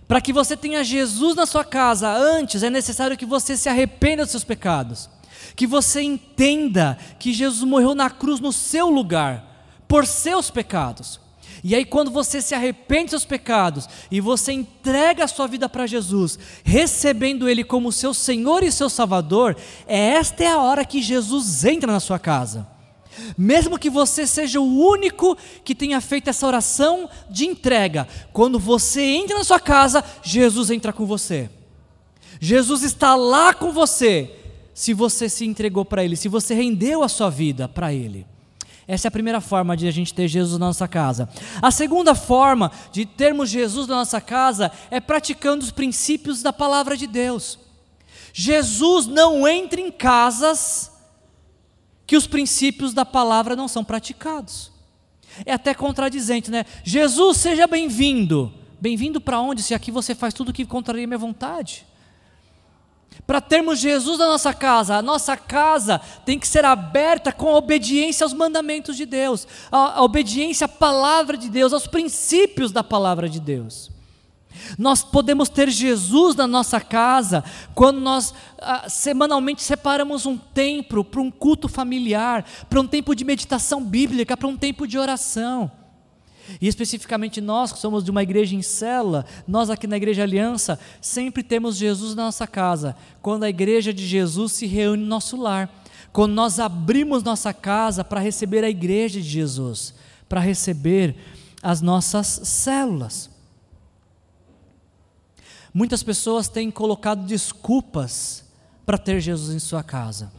[0.10, 4.24] Para que você tenha Jesus na sua casa antes, é necessário que você se arrependa
[4.24, 5.08] dos seus pecados.
[5.56, 9.46] Que você entenda que Jesus morreu na cruz no seu lugar
[9.88, 11.20] por seus pecados.
[11.64, 15.70] E aí, quando você se arrepende dos seus pecados e você entrega a sua vida
[15.70, 19.56] para Jesus, recebendo Ele como seu Senhor e seu Salvador,
[19.86, 22.66] é esta é a hora que Jesus entra na sua casa.
[23.38, 29.02] Mesmo que você seja o único que tenha feito essa oração de entrega, quando você
[29.02, 31.50] entra na sua casa, Jesus entra com você.
[32.40, 34.32] Jesus está lá com você,
[34.74, 38.26] se você se entregou para Ele, se você rendeu a sua vida para Ele.
[38.88, 41.30] Essa é a primeira forma de a gente ter Jesus na nossa casa.
[41.62, 46.98] A segunda forma de termos Jesus na nossa casa é praticando os princípios da palavra
[46.98, 47.60] de Deus.
[48.34, 50.89] Jesus não entra em casas
[52.10, 54.72] que os princípios da palavra não são praticados.
[55.46, 56.66] É até contradizente, né?
[56.84, 58.52] Jesus, seja bem-vindo.
[58.82, 59.62] Bem-vindo para onde?
[59.62, 61.86] Se aqui você faz tudo que contraria minha vontade
[63.28, 67.58] para termos Jesus na nossa casa, a nossa casa tem que ser aberta com a
[67.58, 73.30] obediência aos mandamentos de Deus, a obediência à palavra de Deus, aos princípios da palavra
[73.30, 73.92] de Deus.
[74.78, 77.44] Nós podemos ter Jesus na nossa casa
[77.74, 83.24] quando nós ah, semanalmente separamos um tempo para um culto familiar, para um tempo de
[83.24, 85.72] meditação bíblica, para um tempo de oração.
[86.60, 90.80] E especificamente nós, que somos de uma igreja em cela, nós aqui na Igreja Aliança,
[91.02, 92.96] sempre temos Jesus na nossa casa.
[93.22, 95.70] Quando a igreja de Jesus se reúne no nosso lar.
[96.12, 99.94] Quando nós abrimos nossa casa para receber a igreja de Jesus,
[100.28, 101.16] para receber
[101.62, 103.30] as nossas células.
[105.74, 108.44] Muitas pessoas têm colocado desculpas
[108.86, 110.32] para ter Jesus em sua casa.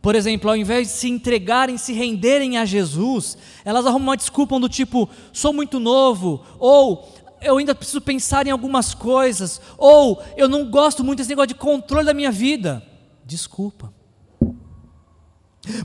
[0.00, 4.58] Por exemplo, ao invés de se entregarem, se renderem a Jesus, elas arrumam uma desculpa
[4.58, 7.08] do tipo: sou muito novo, ou
[7.40, 11.54] eu ainda preciso pensar em algumas coisas, ou eu não gosto muito desse negócio de
[11.54, 12.82] controle da minha vida.
[13.24, 13.92] Desculpa.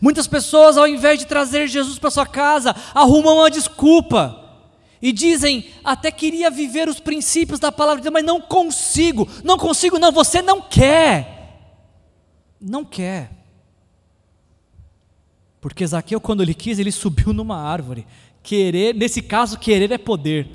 [0.02, 4.43] Muitas pessoas, ao invés de trazer Jesus para sua casa, arrumam uma desculpa
[5.04, 9.58] e dizem: até queria viver os princípios da palavra de Deus, mas não consigo, não
[9.58, 11.60] consigo, não, você não quer.
[12.60, 13.30] Não quer.
[15.60, 18.08] Porque Zaqueu, quando ele quis, ele subiu numa árvore.
[18.42, 20.48] Querer, nesse caso, querer é poder.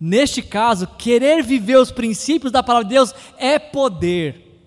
[0.00, 4.62] Neste caso, querer viver os princípios da palavra de Deus é poder.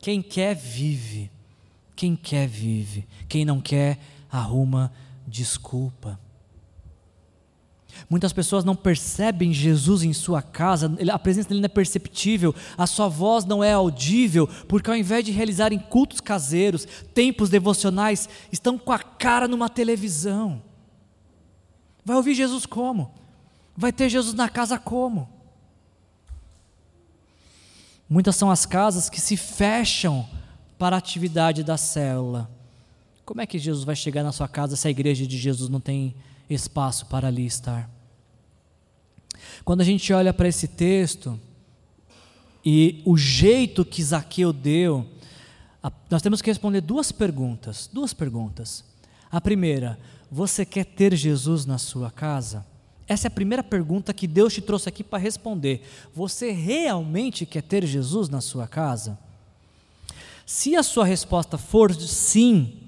[0.00, 1.30] Quem quer, vive.
[1.94, 3.06] Quem quer, vive.
[3.28, 4.92] Quem não quer, arruma
[5.28, 6.18] desculpa.
[8.12, 12.86] Muitas pessoas não percebem Jesus em sua casa, a presença dele não é perceptível, a
[12.86, 18.76] sua voz não é audível, porque ao invés de realizarem cultos caseiros, tempos devocionais, estão
[18.76, 20.62] com a cara numa televisão.
[22.04, 23.14] Vai ouvir Jesus como?
[23.74, 25.26] Vai ter Jesus na casa como?
[28.06, 30.28] Muitas são as casas que se fecham
[30.78, 32.50] para a atividade da célula.
[33.24, 35.80] Como é que Jesus vai chegar na sua casa se a igreja de Jesus não
[35.80, 36.14] tem
[36.50, 38.01] espaço para ali estar.
[39.64, 41.38] Quando a gente olha para esse texto
[42.64, 45.06] e o jeito que Zaqueu deu,
[46.10, 48.84] nós temos que responder duas perguntas, duas perguntas.
[49.30, 49.98] A primeira,
[50.30, 52.66] você quer ter Jesus na sua casa?
[53.06, 55.82] Essa é a primeira pergunta que Deus te trouxe aqui para responder.
[56.14, 59.18] Você realmente quer ter Jesus na sua casa?
[60.44, 62.80] Se a sua resposta for sim,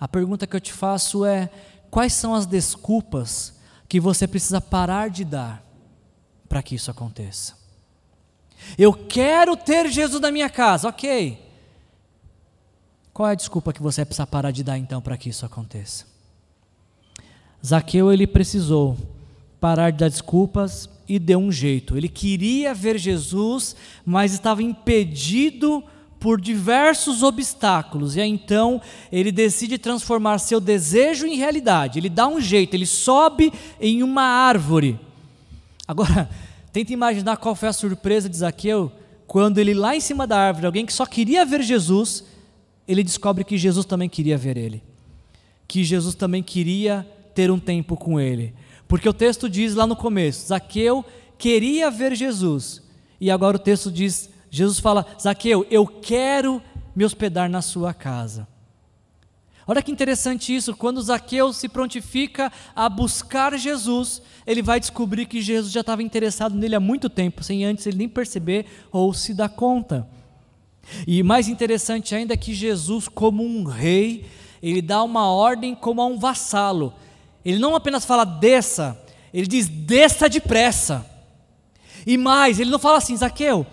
[0.00, 1.50] a pergunta que eu te faço é:
[1.90, 3.54] quais são as desculpas
[3.88, 5.67] que você precisa parar de dar
[6.48, 7.54] para que isso aconteça.
[8.76, 11.46] Eu quero ter Jesus na minha casa, ok.
[13.12, 16.06] Qual é a desculpa que você precisa parar de dar então para que isso aconteça?
[17.64, 18.96] Zaqueu ele precisou
[19.60, 21.96] parar de dar desculpas e deu um jeito.
[21.96, 23.74] Ele queria ver Jesus,
[24.04, 25.82] mas estava impedido
[26.20, 31.98] por diversos obstáculos, e aí então ele decide transformar seu desejo em realidade.
[31.98, 34.98] Ele dá um jeito, ele sobe em uma árvore.
[35.88, 36.28] Agora,
[36.70, 38.92] tenta imaginar qual foi a surpresa de Zaqueu
[39.26, 42.24] quando ele lá em cima da árvore, alguém que só queria ver Jesus,
[42.88, 44.82] ele descobre que Jesus também queria ver ele.
[45.68, 48.54] Que Jesus também queria ter um tempo com ele.
[48.88, 51.04] Porque o texto diz lá no começo: Zaqueu
[51.36, 52.82] queria ver Jesus.
[53.20, 56.62] E agora o texto diz: Jesus fala: Zaqueu, eu quero
[56.96, 58.48] me hospedar na sua casa.
[59.70, 65.42] Olha que interessante isso, quando Zaqueu se prontifica a buscar Jesus, ele vai descobrir que
[65.42, 69.34] Jesus já estava interessado nele há muito tempo, sem antes ele nem perceber ou se
[69.34, 70.08] dar conta.
[71.06, 74.24] E mais interessante ainda é que Jesus, como um rei,
[74.62, 76.94] ele dá uma ordem como a um vassalo.
[77.44, 78.98] Ele não apenas fala desça,
[79.34, 81.04] ele diz desça depressa.
[82.06, 83.66] E mais, ele não fala assim, Zaqueu,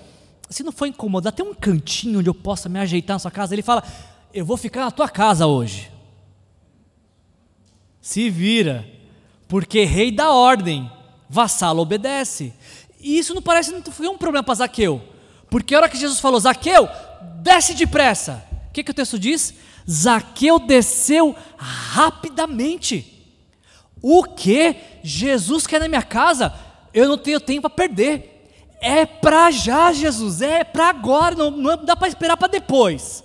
[0.50, 3.56] se não for incomodar, tem um cantinho onde eu possa me ajeitar na sua casa.
[3.56, 3.82] Ele fala,
[4.36, 5.90] eu vou ficar na tua casa hoje.
[8.02, 8.86] Se vira,
[9.48, 10.92] porque rei dá ordem,
[11.30, 12.54] vassalo obedece.
[13.00, 15.02] E isso não parece não foi um problema para Zaqueu,
[15.50, 16.90] porque a hora que Jesus falou, Zaqueu,
[17.42, 18.46] desce depressa.
[18.68, 19.54] O que, que o texto diz?
[19.90, 23.14] Zaqueu desceu rapidamente.
[24.02, 24.76] O que?
[25.02, 26.54] Jesus quer na minha casa?
[26.94, 28.50] Eu não tenho tempo para perder.
[28.82, 33.24] É para já, Jesus, é para agora, não, não dá para esperar para depois.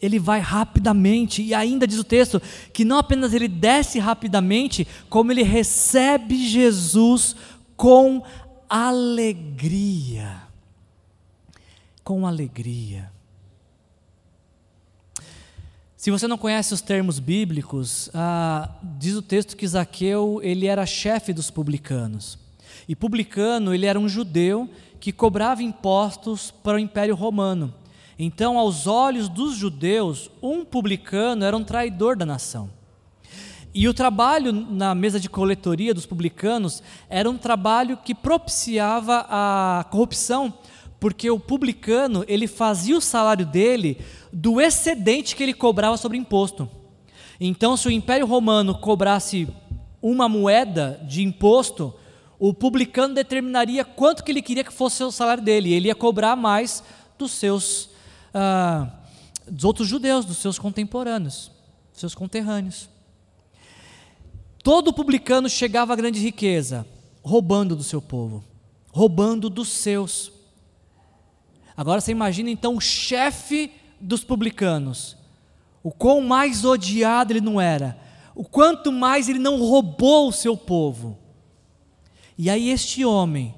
[0.00, 2.40] Ele vai rapidamente, e ainda diz o texto
[2.72, 7.34] que não apenas ele desce rapidamente, como ele recebe Jesus
[7.76, 8.22] com
[8.68, 10.42] alegria.
[12.04, 13.10] Com alegria.
[15.96, 20.86] Se você não conhece os termos bíblicos, ah, diz o texto que Zaqueu ele era
[20.86, 22.38] chefe dos publicanos.
[22.86, 24.70] E publicano ele era um judeu
[25.00, 27.74] que cobrava impostos para o Império Romano.
[28.18, 32.70] Então, aos olhos dos judeus, um publicano era um traidor da nação.
[33.74, 39.84] E o trabalho na mesa de coletoria dos publicanos era um trabalho que propiciava a
[39.90, 40.54] corrupção,
[40.98, 43.98] porque o publicano ele fazia o salário dele
[44.32, 46.66] do excedente que ele cobrava sobre imposto.
[47.38, 49.46] Então, se o Império Romano cobrasse
[50.00, 51.92] uma moeda de imposto,
[52.38, 55.74] o publicano determinaria quanto que ele queria que fosse o salário dele.
[55.74, 56.82] Ele ia cobrar mais
[57.18, 57.90] dos seus
[58.38, 58.90] ah,
[59.50, 61.50] dos outros judeus, dos seus contemporâneos,
[61.90, 62.90] dos seus conterrâneos.
[64.62, 66.86] Todo publicano chegava à grande riqueza,
[67.22, 68.44] roubando do seu povo,
[68.92, 70.30] roubando dos seus.
[71.74, 75.16] Agora você imagina então o chefe dos publicanos,
[75.82, 77.98] o quão mais odiado ele não era,
[78.34, 81.16] o quanto mais ele não roubou o seu povo.
[82.36, 83.54] E aí, este homem,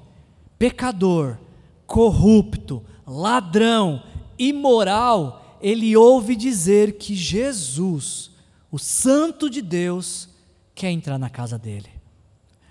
[0.57, 1.37] pecador,
[1.85, 4.05] corrupto, ladrão,
[4.39, 8.31] imoral, ele ouve dizer que Jesus,
[8.71, 10.29] o Santo de Deus,
[10.75, 11.89] quer entrar na casa dele.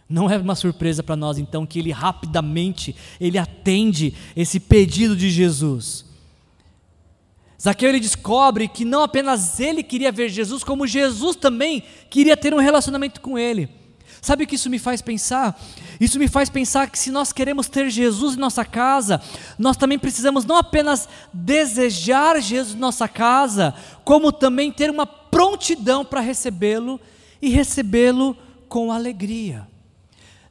[0.09, 5.29] Não é uma surpresa para nós então que ele rapidamente ele atende esse pedido de
[5.29, 6.05] Jesus.
[7.61, 12.53] Zaqueu ele descobre que não apenas ele queria ver Jesus, como Jesus também queria ter
[12.53, 13.67] um relacionamento com ele.
[14.21, 15.59] Sabe o que isso me faz pensar?
[15.99, 19.21] Isso me faz pensar que se nós queremos ter Jesus em nossa casa,
[19.57, 26.03] nós também precisamos não apenas desejar Jesus em nossa casa, como também ter uma prontidão
[26.03, 26.99] para recebê-lo
[27.41, 28.35] e recebê-lo
[28.67, 29.67] com alegria.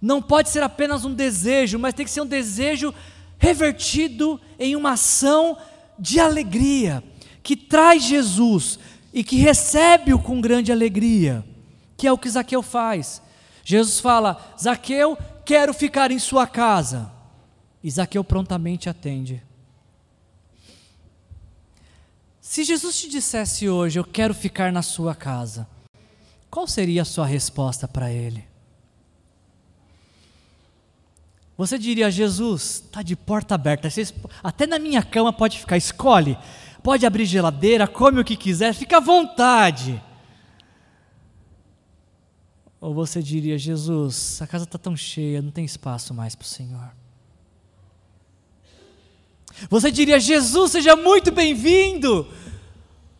[0.00, 2.94] Não pode ser apenas um desejo, mas tem que ser um desejo
[3.38, 5.56] revertido em uma ação
[5.98, 7.02] de alegria,
[7.42, 8.78] que traz Jesus
[9.12, 11.44] e que recebe-o com grande alegria,
[11.96, 13.22] que é o que Zaqueu faz.
[13.68, 17.12] Jesus fala: Zaqueu, quero ficar em sua casa.
[17.82, 19.42] E Zaqueu prontamente atende.
[22.40, 25.66] Se Jesus te dissesse hoje, eu quero ficar na sua casa,
[26.48, 28.46] qual seria a sua resposta para ele?
[31.58, 33.88] Você diria, Jesus, está de porta aberta,
[34.44, 36.38] até na minha cama pode ficar, escolhe,
[36.84, 40.00] pode abrir geladeira, come o que quiser, fica à vontade.
[42.86, 46.48] Ou você diria, Jesus, a casa está tão cheia, não tem espaço mais para o
[46.48, 46.94] Senhor.
[49.68, 52.32] Você diria, Jesus, seja muito bem-vindo.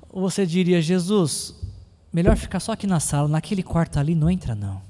[0.09, 1.53] Ou você diria, Jesus,
[2.13, 4.81] melhor ficar só aqui na sala, naquele quarto ali, não entra não.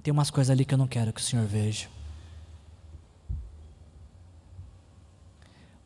[0.00, 1.88] Tem umas coisas ali que eu não quero que o Senhor veja.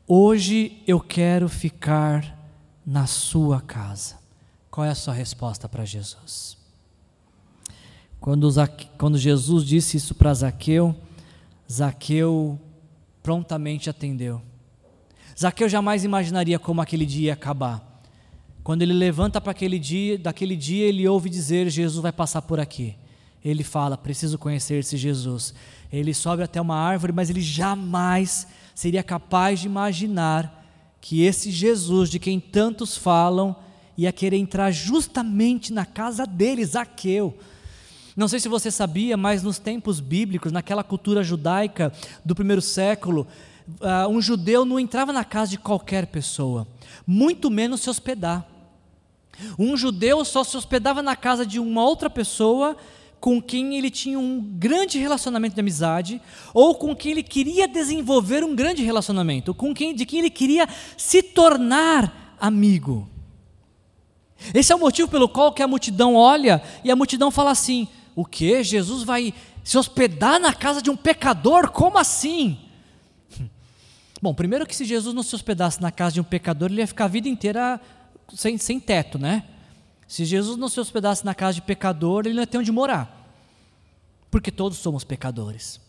[0.07, 2.39] Hoje eu quero ficar
[2.85, 4.19] na sua casa.
[4.71, 6.58] Qual é a sua resposta para Jesus?
[8.21, 8.49] Quando,
[8.97, 10.95] quando Jesus disse isso para Zaqueu,
[11.71, 12.59] Zaqueu
[13.23, 14.43] prontamente atendeu.
[15.39, 18.03] Zaqueu jamais imaginaria como aquele dia ia acabar.
[18.64, 22.59] Quando ele levanta para aquele dia, daquele dia ele ouve dizer: Jesus vai passar por
[22.59, 22.97] aqui.
[23.45, 25.55] Ele fala: preciso conhecer esse Jesus.
[25.93, 30.66] Ele sobe até uma árvore, mas ele jamais seria capaz de imaginar
[31.01, 33.57] que esse Jesus, de quem tantos falam,
[33.97, 37.39] ia querer entrar justamente na casa dele, Zaqueu.
[38.19, 41.93] Não sei se você sabia, mas nos tempos bíblicos, naquela cultura judaica
[42.25, 43.29] do primeiro século,
[43.81, 46.66] uh, um judeu não entrava na casa de qualquer pessoa,
[47.07, 48.45] muito menos se hospedar.
[49.57, 52.77] Um judeu só se hospedava na casa de uma outra pessoa
[53.21, 56.21] com quem ele tinha um grande relacionamento de amizade,
[56.53, 60.69] ou com quem ele queria desenvolver um grande relacionamento, com quem, de quem ele queria
[60.97, 63.09] se tornar amigo.
[64.53, 67.87] Esse é o motivo pelo qual que a multidão olha e a multidão fala assim:
[68.19, 68.64] o que?
[68.64, 71.71] Jesus vai se hospedar na casa de um pecador?
[71.71, 72.59] Como assim?
[74.21, 76.87] Bom, primeiro que se Jesus não se hospedasse na casa de um pecador, ele ia
[76.89, 77.81] ficar a vida inteira
[78.35, 79.45] sem, sem teto, né?
[80.09, 83.33] Se Jesus não se hospedasse na casa de pecador, ele não ia ter onde morar.
[84.33, 85.81] Porque todos somos pecadores.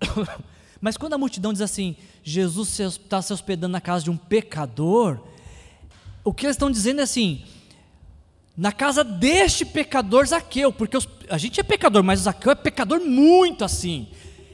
[0.80, 1.94] Mas quando a multidão diz assim,
[2.24, 5.20] Jesus está se hospedando na casa de um pecador,
[6.24, 7.44] o que eles estão dizendo é assim:
[8.56, 12.54] na casa deste pecador Zaqueu, porque os, a gente é pecador, mas o Zaqueu é
[12.54, 14.08] pecador muito assim.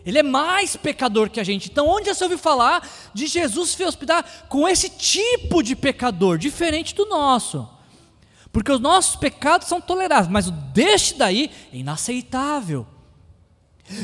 [0.06, 1.68] Ele é mais pecador que a gente.
[1.70, 6.94] Então, onde você ouviu falar de Jesus se hospedar com esse tipo de pecador, diferente
[6.94, 7.68] do nosso?
[8.50, 12.86] Porque os nossos pecados são toleráveis, mas o deste daí é inaceitável.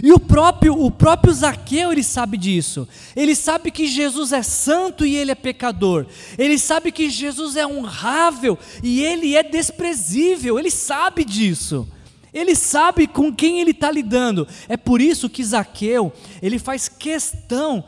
[0.03, 2.89] E o próprio, o próprio Zaqueu, ele sabe disso.
[3.15, 6.07] Ele sabe que Jesus é santo e ele é pecador.
[6.39, 10.59] Ele sabe que Jesus é honrável e ele é desprezível.
[10.59, 11.87] Ele sabe disso.
[12.33, 14.49] Ele sabe com quem ele está lidando.
[14.69, 16.13] É por isso que Zaqueu,
[16.43, 17.85] ele faz questão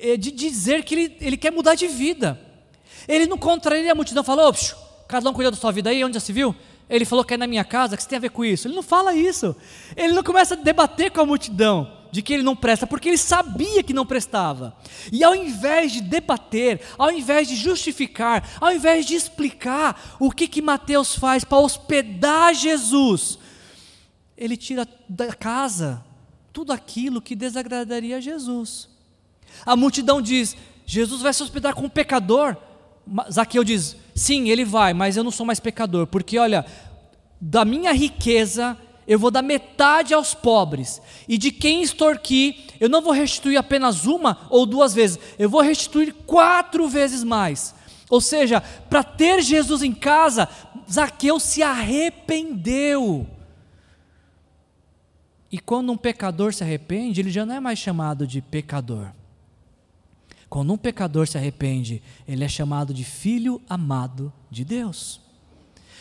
[0.00, 2.40] eh, de dizer que ele, ele quer mudar de vida.
[3.06, 4.54] Ele não contraria a multidão, falou,
[5.06, 6.54] cada um cuida da sua vida aí, onde já se viu?
[6.90, 8.66] Ele falou que é na minha casa, que isso tem a ver com isso.
[8.66, 9.54] Ele não fala isso.
[9.96, 13.16] Ele não começa a debater com a multidão de que ele não presta, porque ele
[13.16, 14.76] sabia que não prestava.
[15.12, 20.48] E ao invés de debater, ao invés de justificar, ao invés de explicar o que
[20.48, 23.38] que Mateus faz para hospedar Jesus,
[24.36, 26.04] ele tira da casa
[26.52, 28.88] tudo aquilo que desagradaria a Jesus.
[29.64, 32.56] A multidão diz: Jesus vai se hospedar com um pecador.
[33.30, 36.64] Zaqueu diz: sim, ele vai, mas eu não sou mais pecador, porque olha,
[37.40, 43.02] da minha riqueza eu vou dar metade aos pobres, e de quem extorquir, eu não
[43.02, 47.74] vou restituir apenas uma ou duas vezes, eu vou restituir quatro vezes mais.
[48.08, 50.48] Ou seja, para ter Jesus em casa,
[50.90, 53.26] Zaqueu se arrependeu.
[55.50, 59.08] E quando um pecador se arrepende, ele já não é mais chamado de pecador.
[60.50, 65.20] Quando um pecador se arrepende, ele é chamado de filho amado de Deus.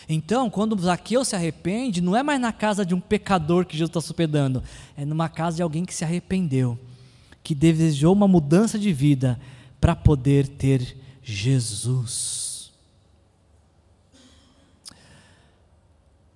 [0.09, 3.91] Então, quando Zaqueu se arrepende, não é mais na casa de um pecador que Jesus
[3.91, 4.63] está hospedando,
[4.97, 6.79] é numa casa de alguém que se arrependeu,
[7.43, 9.39] que desejou uma mudança de vida
[9.79, 12.71] para poder ter Jesus.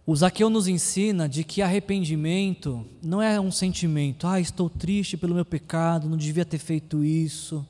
[0.05, 5.33] O Zaqueu nos ensina de que arrependimento não é um sentimento, ah, estou triste pelo
[5.33, 7.65] meu pecado, não devia ter feito isso.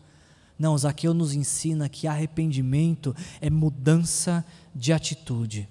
[0.63, 5.67] Não, Zaqueu nos ensina que arrependimento é mudança de atitude.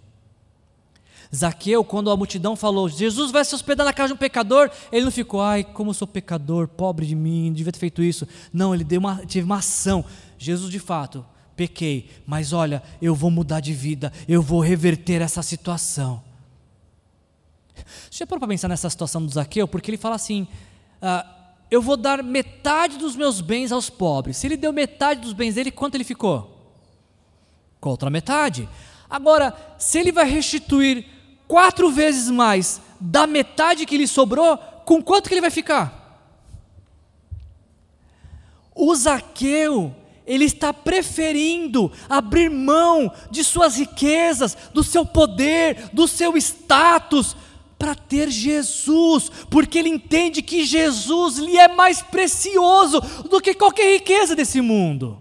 [1.35, 5.07] Zaqueu, quando a multidão falou, Jesus vai se hospedar na casa de um pecador, ele
[5.07, 8.29] não ficou, ai, como eu sou pecador, pobre de mim, não devia ter feito isso.
[8.53, 10.05] Não, ele deu uma, teve uma ação.
[10.37, 11.25] Jesus, de fato,
[11.57, 16.23] pequei, mas olha, eu vou mudar de vida, eu vou reverter essa situação.
[18.11, 19.67] Você já parou para pensar nessa situação do Zaqueu?
[19.67, 20.47] Porque ele fala assim:
[21.01, 21.42] ah,
[21.73, 24.37] eu vou dar metade dos meus bens aos pobres.
[24.37, 26.55] Se ele deu metade dos bens dele, quanto ele ficou?
[27.81, 28.69] Com outra metade.
[29.09, 31.07] Agora, se ele vai restituir
[31.49, 36.21] quatro vezes mais da metade que lhe sobrou, com quanto que ele vai ficar?
[38.75, 39.97] O Zaqueu,
[40.27, 47.35] ele está preferindo abrir mão de suas riquezas, do seu poder, do seu status,
[47.83, 53.95] para ter Jesus, porque ele entende que Jesus lhe é mais precioso do que qualquer
[53.95, 55.21] riqueza desse mundo,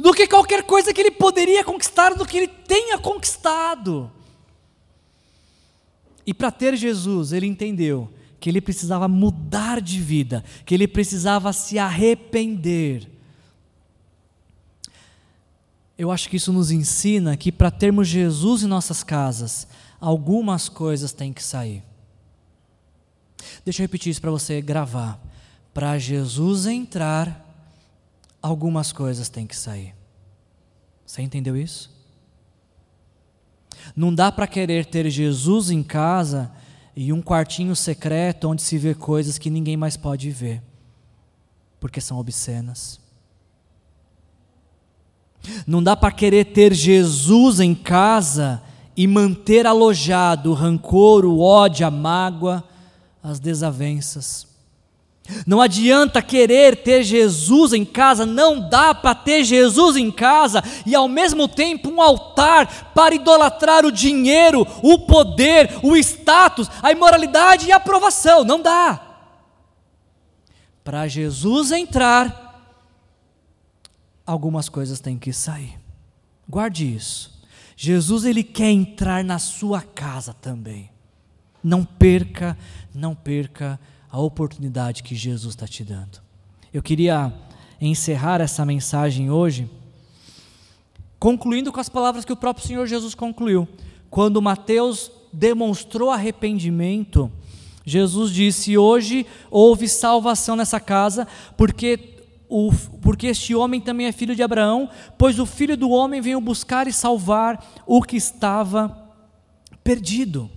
[0.00, 4.10] do que qualquer coisa que ele poderia conquistar, do que ele tenha conquistado.
[6.26, 8.10] E para ter Jesus, ele entendeu
[8.40, 13.08] que ele precisava mudar de vida, que ele precisava se arrepender.
[15.96, 19.68] Eu acho que isso nos ensina que para termos Jesus em nossas casas,
[20.00, 21.82] algumas coisas têm que sair.
[23.64, 25.20] Deixa eu repetir isso para você gravar.
[25.72, 27.44] Para Jesus entrar,
[28.42, 29.94] algumas coisas têm que sair.
[31.06, 31.90] Você entendeu isso?
[33.94, 36.50] Não dá para querer ter Jesus em casa
[36.94, 40.62] e um quartinho secreto onde se vê coisas que ninguém mais pode ver,
[41.80, 43.00] porque são obscenas.
[45.66, 48.62] Não dá para querer ter Jesus em casa
[48.98, 52.64] e manter alojado o rancor, o ódio, a mágoa,
[53.22, 54.44] as desavenças.
[55.46, 60.96] Não adianta querer ter Jesus em casa, não dá para ter Jesus em casa e
[60.96, 67.68] ao mesmo tempo um altar para idolatrar o dinheiro, o poder, o status, a imoralidade
[67.68, 68.42] e a aprovação.
[68.42, 69.00] Não dá.
[70.82, 72.68] Para Jesus entrar,
[74.26, 75.78] algumas coisas têm que sair.
[76.48, 77.37] Guarde isso.
[77.80, 80.90] Jesus ele quer entrar na sua casa também.
[81.62, 82.58] Não perca,
[82.92, 83.78] não perca
[84.10, 86.20] a oportunidade que Jesus está te dando.
[86.74, 87.32] Eu queria
[87.80, 89.70] encerrar essa mensagem hoje,
[91.20, 93.68] concluindo com as palavras que o próprio Senhor Jesus concluiu.
[94.10, 97.30] Quando Mateus demonstrou arrependimento,
[97.86, 102.17] Jesus disse: Hoje houve salvação nessa casa, porque
[102.48, 102.72] o,
[103.02, 106.86] porque este homem também é filho de Abraão, pois o filho do homem veio buscar
[106.86, 108.96] e salvar o que estava
[109.84, 110.50] perdido.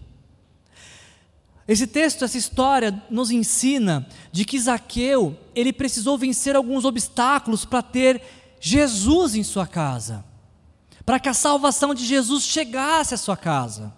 [1.67, 7.81] Esse texto, essa história nos ensina de que Zaqueu, ele precisou vencer alguns obstáculos para
[7.81, 8.21] ter
[8.59, 10.25] Jesus em sua casa,
[11.05, 13.93] para que a salvação de Jesus chegasse à sua casa.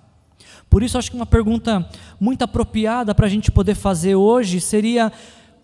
[0.69, 1.87] Por isso, acho que uma pergunta
[2.19, 5.11] muito apropriada para a gente poder fazer hoje seria: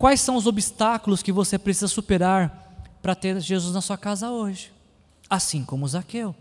[0.00, 4.72] quais são os obstáculos que você precisa superar para ter Jesus na sua casa hoje?
[5.28, 6.34] Assim como Zaqueu.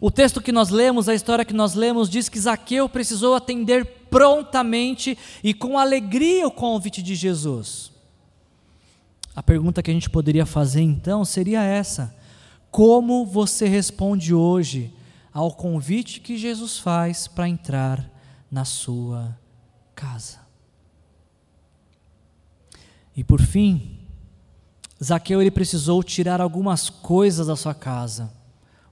[0.00, 3.84] O texto que nós lemos, a história que nós lemos, diz que Zaqueu precisou atender
[4.08, 7.90] prontamente e com alegria o convite de Jesus.
[9.34, 12.14] A pergunta que a gente poderia fazer então seria essa:
[12.70, 14.94] como você responde hoje
[15.34, 18.08] ao convite que Jesus faz para entrar
[18.48, 19.36] na sua
[19.96, 20.41] casa?
[23.16, 23.98] E por fim,
[25.02, 28.42] Zaqueu ele precisou tirar algumas coisas da sua casa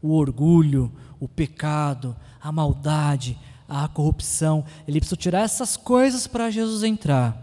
[0.02, 4.64] o orgulho, o pecado, a maldade, a corrupção.
[4.86, 7.36] Ele precisa tirar essas coisas para Jesus entrar.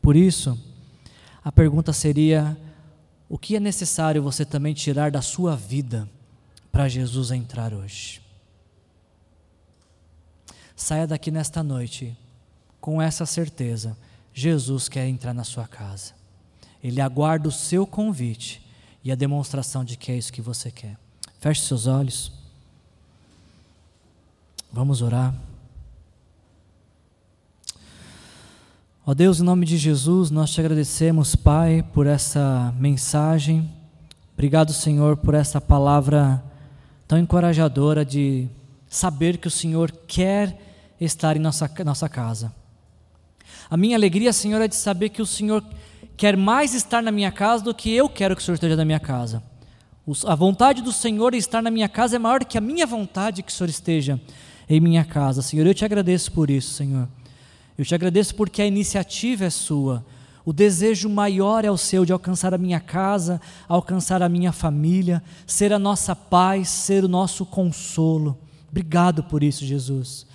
[0.00, 0.58] Por isso,
[1.44, 2.56] a pergunta seria:
[3.28, 6.08] o que é necessário você também tirar da sua vida
[6.72, 8.22] para Jesus entrar hoje?
[10.74, 12.16] Saia daqui nesta noite
[12.80, 13.96] com essa certeza:
[14.32, 16.12] Jesus quer entrar na sua casa.
[16.82, 18.62] Ele aguarda o seu convite
[19.04, 20.96] e a demonstração de que é isso que você quer.
[21.40, 22.32] Feche seus olhos.
[24.72, 25.34] Vamos orar.
[29.06, 33.68] Ó Deus, em nome de Jesus, nós te agradecemos, Pai, por essa mensagem.
[34.34, 36.42] Obrigado, Senhor, por essa palavra
[37.08, 38.48] tão encorajadora de
[38.88, 40.56] saber que o Senhor quer
[41.00, 42.59] estar em nossa, nossa casa.
[43.70, 45.64] A minha alegria, Senhor, é de saber que o Senhor
[46.16, 48.84] quer mais estar na minha casa do que eu quero que o Senhor esteja na
[48.84, 49.42] minha casa.
[50.26, 53.52] A vontade do Senhor estar na minha casa é maior que a minha vontade que
[53.52, 54.20] o Senhor esteja
[54.68, 55.40] em minha casa.
[55.40, 57.08] Senhor, eu te agradeço por isso, Senhor.
[57.78, 60.04] Eu te agradeço porque a iniciativa é sua.
[60.44, 65.22] O desejo maior é o seu de alcançar a minha casa, alcançar a minha família,
[65.46, 68.36] ser a nossa paz, ser o nosso consolo.
[68.68, 70.26] Obrigado por isso, Jesus.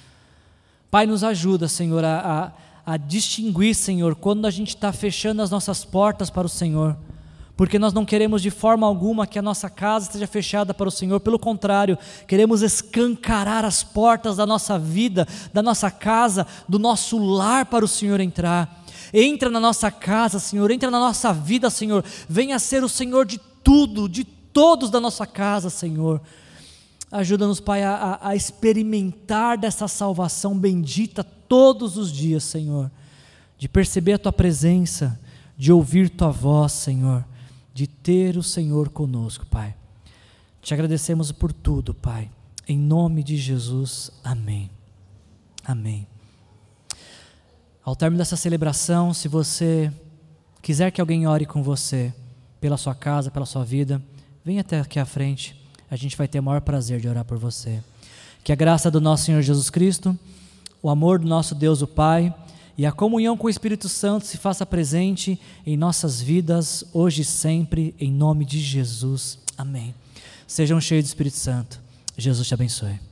[0.89, 2.51] Pai, nos ajuda, Senhor, a, a,
[2.85, 6.95] a distinguir, Senhor, quando a gente está fechando as nossas portas para o Senhor
[7.57, 10.91] porque nós não queremos de forma alguma que a nossa casa esteja fechada para o
[10.91, 17.17] Senhor, pelo contrário, queremos escancarar as portas da nossa vida, da nossa casa, do nosso
[17.17, 18.83] lar para o Senhor entrar.
[19.13, 23.39] Entra na nossa casa, Senhor, entra na nossa vida, Senhor, venha ser o Senhor de
[23.63, 26.21] tudo, de todos da nossa casa, Senhor.
[27.09, 31.23] Ajuda-nos, Pai, a, a experimentar dessa salvação bendita
[31.55, 32.91] todos os dias, Senhor,
[33.57, 35.19] de perceber a Tua presença,
[35.57, 37.23] de ouvir Tua voz, Senhor
[37.75, 39.75] de ter o Senhor conosco, Pai.
[40.61, 42.31] Te agradecemos por tudo, Pai.
[42.65, 44.71] Em nome de Jesus, amém.
[45.61, 46.07] Amém.
[47.83, 49.91] Ao término dessa celebração, se você
[50.61, 52.13] quiser que alguém ore com você,
[52.61, 54.01] pela sua casa, pela sua vida,
[54.43, 55.61] venha até aqui à frente.
[55.91, 57.83] A gente vai ter o maior prazer de orar por você.
[58.41, 60.17] Que a graça do nosso Senhor Jesus Cristo,
[60.85, 62.31] o amor do nosso Deus, o Pai,
[62.77, 67.25] e a comunhão com o Espírito Santo se faça presente em nossas vidas, hoje e
[67.25, 69.39] sempre, em nome de Jesus.
[69.57, 69.95] Amém.
[70.45, 71.81] Sejam cheios do Espírito Santo.
[72.15, 73.04] Jesus te abençoe.